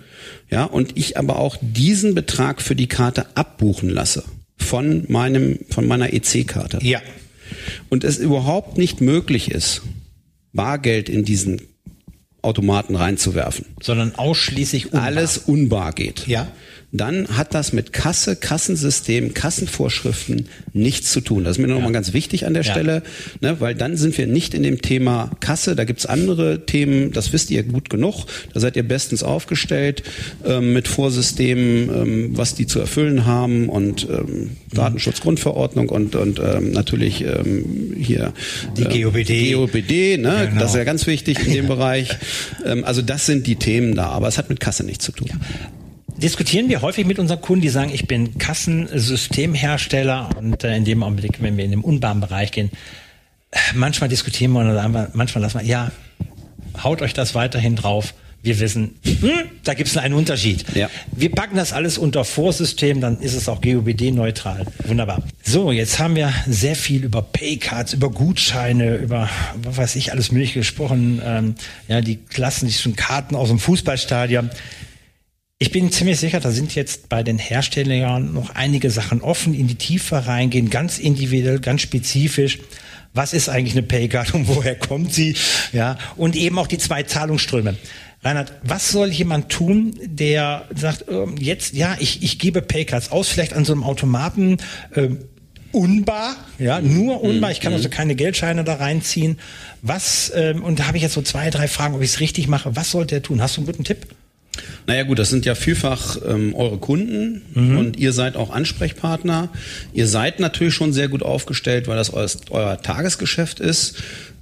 Ja, 0.50 0.64
und 0.64 0.98
ich 0.98 1.18
aber 1.18 1.40
auch 1.40 1.58
diesen 1.62 2.16
Betrag 2.16 2.62
für 2.62 2.76
die 2.76 2.88
Karte 2.88 3.26
abbuchen 3.36 3.90
lasse 3.90 4.24
von 4.58 5.06
meinem, 5.08 5.60
von 5.70 5.88
meiner 5.88 6.14
EC-Karte. 6.14 6.80
Ja. 6.82 7.02
Und 7.90 8.04
es 8.04 8.18
überhaupt 8.18 8.78
nicht 8.78 9.02
möglich 9.02 9.52
ist, 9.52 9.82
Bargeld 10.54 11.10
in 11.10 11.26
diesen 11.26 11.62
Automaten 12.42 12.96
reinzuwerfen. 12.96 13.66
Sondern 13.82 14.16
ausschließlich 14.16 14.88
unbar. 14.88 15.04
Alles 15.04 15.38
unbar 15.38 15.94
geht. 15.94 16.28
Ja 16.28 16.48
dann 16.98 17.28
hat 17.38 17.54
das 17.54 17.74
mit 17.74 17.94
Kasse, 17.94 18.36
Kassensystem, 18.36 19.34
Kassenvorschriften 19.34 20.48
nichts 20.74 21.12
zu 21.12 21.22
tun. 21.22 21.44
Das 21.44 21.58
ist 21.58 21.62
mir 21.62 21.68
ja. 21.68 21.74
nochmal 21.74 21.92
ganz 21.92 22.14
wichtig 22.14 22.46
an 22.46 22.54
der 22.54 22.64
ja. 22.64 22.72
Stelle, 22.72 23.04
ne, 23.42 23.60
weil 23.60 23.76
dann 23.76 23.98
sind 23.98 24.18
wir 24.18 24.28
nicht 24.28 24.54
in 24.54 24.64
dem 24.64 24.82
Thema 24.82 25.32
Kasse. 25.40 25.76
Da 25.76 25.84
gibt's 25.84 26.06
andere 26.06 26.66
Themen, 26.66 27.12
das 27.12 27.34
wisst 27.34 27.52
ihr 27.52 27.64
gut 27.64 27.90
genug. 27.90 28.26
Da 28.54 28.60
seid 28.60 28.76
ihr 28.76 28.84
bestens 28.84 29.24
aufgestellt 29.24 30.04
ähm, 30.46 30.74
mit 30.74 30.88
Vorsystemen, 30.88 31.90
ähm, 31.90 32.38
was 32.38 32.56
die 32.56 32.68
zu 32.68 32.80
erfüllen 32.80 33.26
haben 33.26 33.70
und 33.70 34.08
ähm, 34.10 34.52
Datenschutzgrundverordnung 34.74 35.90
und, 35.90 36.16
und 36.16 36.40
ähm, 36.40 36.72
natürlich 36.72 37.22
ähm, 37.22 37.96
hier 37.98 38.34
die 38.78 38.84
äh, 38.84 39.04
GOBD. 39.04 39.54
GOBD, 39.54 40.18
ne? 40.18 40.28
Ja, 40.28 40.46
genau. 40.46 40.62
das 40.62 40.72
ist 40.72 40.78
ja 40.78 40.84
ganz 40.84 41.08
wichtig 41.08 41.46
in 41.46 41.54
dem 41.54 41.68
Bereich. 41.76 42.10
Ähm, 42.66 42.84
also 42.84 43.02
das 43.02 43.26
sind 43.26 43.48
die 43.48 43.56
Themen 43.56 43.96
da, 43.96 44.08
aber 44.08 44.28
es 44.28 44.38
hat 44.38 44.50
mit 44.50 44.60
Kasse 44.60 44.84
nichts 44.84 45.06
zu 45.06 45.12
tun 45.12 45.30
diskutieren 46.18 46.70
wir 46.70 46.82
häufig 46.82 47.06
mit 47.06 47.20
unseren 47.20 47.42
Kunden, 47.42 47.62
die 47.62 47.70
sagen, 47.70 47.92
ich 47.94 48.08
bin 48.08 48.38
Kassensystemhersteller 48.38 50.30
und 50.38 50.64
äh, 50.64 50.76
in 50.76 50.86
dem 50.86 51.04
Augenblick, 51.04 51.42
wenn 51.42 51.58
wir 51.58 51.66
in 51.66 51.72
den 51.72 51.82
unbaren 51.82 52.22
Bereich 52.22 52.52
gehen, 52.52 52.72
manchmal 53.74 54.10
diskutieren 54.10 54.52
wir 54.52 54.62
und 54.62 55.16
manchmal 55.16 55.42
lassen 55.42 55.60
wir, 55.60 55.66
ja, 55.66 55.92
haut 56.84 57.02
euch 57.02 57.14
das 57.14 57.36
weiterhin 57.36 57.76
drauf. 57.76 58.14
Wir 58.42 58.60
wissen, 58.60 58.94
hm, 59.04 59.32
da 59.64 59.74
gibt 59.74 59.90
es 59.90 59.98
einen 59.98 60.14
Unterschied. 60.14 60.66
Ja. 60.76 60.88
Wir 61.12 61.32
packen 61.32 61.56
das 61.56 61.74
alles 61.74 61.98
unter 61.98 62.24
Vorsystem, 62.24 63.02
dann 63.02 63.20
ist 63.20 63.34
es 63.34 63.50
auch 63.50 63.60
GOBD-neutral. 63.60 64.68
Wunderbar. 64.86 65.24
So, 65.42 65.72
jetzt 65.72 65.98
haben 65.98 66.16
wir 66.16 66.32
sehr 66.46 66.76
viel 66.76 67.06
über 67.06 67.24
Paycards, 67.24 67.94
über 67.94 68.12
Gutscheine, 68.12 68.98
über 68.98 69.32
was 69.64 69.78
weiß 69.78 69.96
ich, 69.96 70.12
alles 70.12 70.32
mögliche 70.32 70.60
gesprochen. 70.60 71.20
Ähm, 71.26 71.56
ja, 71.88 72.02
die 72.02 72.18
klassischen 72.18 72.96
Karten 72.96 73.36
aus 73.36 73.48
dem 73.48 73.58
Fußballstadion. 73.58 74.52
Ich 75.66 75.72
bin 75.72 75.92
ziemlich 75.92 76.20
sicher, 76.20 76.40
da 76.40 76.52
sind 76.52 76.76
jetzt 76.76 77.10
bei 77.10 77.24
den 77.24 77.40
Herstellern 77.40 78.36
noch 78.36 78.54
einige 78.54 78.92
Sachen 78.92 79.22
offen, 79.22 79.56
in 79.56 79.66
die 79.66 79.74
Tiefe 79.74 80.28
reingehen, 80.28 80.70
ganz 80.70 81.00
individuell, 81.00 81.58
ganz 81.58 81.82
spezifisch. 81.82 82.60
Was 83.16 83.34
ist 83.34 83.50
eigentlich 83.50 83.74
eine 83.74 83.82
Paycard 83.82 84.36
und 84.36 84.48
woher 84.48 84.76
kommt 84.76 85.12
sie? 85.12 85.36
Ja, 85.74 85.98
und 86.18 86.36
eben 86.36 86.60
auch 86.60 86.68
die 86.68 86.78
zwei 86.78 87.02
Zahlungsströme. 87.02 87.78
Reinhard, 88.22 88.54
was 88.62 88.92
soll 88.92 89.10
jemand 89.10 89.50
tun, 89.50 89.96
der 90.04 90.66
sagt, 90.76 91.10
äh, 91.10 91.26
jetzt, 91.40 91.74
ja, 91.74 91.98
ich, 92.00 92.22
ich 92.22 92.38
gebe 92.38 92.62
Paycards 92.62 93.12
aus, 93.12 93.30
vielleicht 93.30 93.54
an 93.54 93.66
so 93.66 93.74
einem 93.74 93.84
Automaten, 93.84 94.58
äh, 94.94 95.10
unbar, 95.72 96.36
ja, 96.60 96.80
nur 96.80 97.24
unbar. 97.24 97.50
Ich 97.50 97.60
kann 97.60 97.72
mhm. 97.72 97.78
also 97.78 97.90
keine 97.90 98.14
Geldscheine 98.14 98.66
da 98.66 98.76
reinziehen. 98.76 99.40
Was, 99.82 100.32
ähm, 100.36 100.64
und 100.64 100.78
da 100.78 100.86
habe 100.86 100.98
ich 100.98 101.04
jetzt 101.04 101.14
so 101.14 101.24
zwei, 101.24 101.50
drei 101.50 101.68
Fragen, 101.68 101.96
ob 101.96 102.04
ich 102.04 102.12
es 102.12 102.20
richtig 102.20 102.48
mache. 102.48 102.76
Was 102.76 102.92
sollte 102.92 103.16
er 103.16 103.24
tun? 103.24 103.42
Hast 103.42 103.58
du 103.58 103.62
einen 103.62 103.66
guten 103.66 103.84
Tipp? 103.84 104.06
Naja 104.88 105.04
gut, 105.04 105.20
das 105.20 105.30
sind 105.30 105.46
ja 105.46 105.56
vielfach 105.56 106.18
ähm, 106.28 106.54
eure 106.56 106.78
Kunden 106.78 107.42
mhm. 107.54 107.78
und 107.78 107.98
ihr 107.98 108.14
seid 108.14 108.36
auch 108.36 108.52
Ansprechpartner. 108.52 109.50
Ihr 109.94 110.08
seid 110.08 110.40
natürlich 110.40 110.74
schon 110.74 110.94
sehr 110.94 111.08
gut 111.08 111.24
aufgestellt, 111.24 111.88
weil 111.88 111.98
das 111.98 112.14
euer, 112.14 112.30
euer 112.50 112.82
Tagesgeschäft 112.82 113.60
ist. 113.60 113.96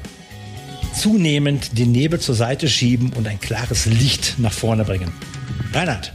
zunehmend 0.94 1.78
den 1.78 1.92
Nebel 1.92 2.20
zur 2.20 2.34
Seite 2.34 2.68
schieben 2.68 3.12
und 3.14 3.26
ein 3.26 3.40
klares 3.40 3.86
Licht 3.86 4.34
nach 4.38 4.52
vorne 4.52 4.84
bringen. 4.84 5.10
Reinhard, 5.72 6.12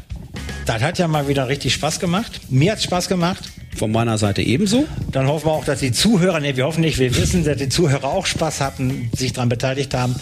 das 0.66 0.82
hat 0.82 1.00
ja 1.00 1.08
mal 1.08 1.28
wieder 1.28 1.48
richtig 1.48 1.74
Spaß 1.74 2.00
gemacht. 2.00 2.42
Mir 2.50 2.74
hat 2.74 2.84
Spaß 2.84 3.08
gemacht. 3.08 3.52
Von 3.76 3.92
meiner 3.92 4.18
Seite 4.18 4.42
ebenso. 4.42 4.86
Dann 5.12 5.28
hoffen 5.28 5.48
wir 5.48 5.52
auch, 5.52 5.66
dass 5.66 5.80
die 5.80 5.92
Zuhörer, 5.92 6.40
ne, 6.40 6.58
wir 6.58 6.66
hoffen 6.66 6.82
nicht, 6.82 6.98
wir 6.98 7.16
wissen, 7.16 7.44
dass 7.44 7.58
die 7.58 7.70
Zuhörer 7.70 8.06
auch 8.06 8.26
Spaß 8.26 8.60
hatten, 8.60 9.12
sich 9.16 9.34
daran 9.34 9.50
beteiligt 9.50 9.94
haben. 9.94 10.16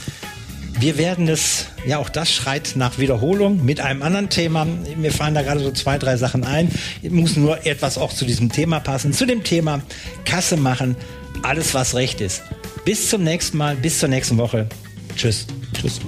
Wir 0.78 0.98
werden 0.98 1.28
es, 1.28 1.68
ja 1.86 1.98
auch 2.00 2.10
das 2.10 2.32
schreit 2.32 2.74
nach 2.76 2.98
Wiederholung 2.98 3.64
mit 3.64 3.80
einem 3.80 4.02
anderen 4.02 4.30
Thema. 4.30 4.66
Mir 4.98 5.12
fallen 5.12 5.34
da 5.34 5.42
gerade 5.42 5.62
so 5.62 5.72
zwei, 5.72 5.98
drei 5.98 6.18
Sachen 6.18 6.44
ein. 6.44 6.70
Ich 7.02 7.12
muss 7.12 7.38
nur 7.38 7.66
etwas 7.66 7.98
auch 7.98 8.12
zu 8.12 8.26
diesem 8.26 8.52
Thema 8.52 8.80
passen. 8.80 9.14
Zu 9.14 9.26
dem 9.26 9.44
Thema 9.44 9.82
Kasse 10.26 10.58
machen, 10.58 10.96
alles 11.44 11.74
was 11.74 11.96
recht 11.96 12.20
ist. 12.20 12.44
Bis 12.84 13.10
zum 13.10 13.24
nächsten 13.24 13.58
Mal, 13.58 13.76
bis 13.76 14.00
zur 14.00 14.10
nächsten 14.10 14.38
Woche. 14.38 14.68
Tschüss. 15.16 15.48
Tschüss. 15.74 16.02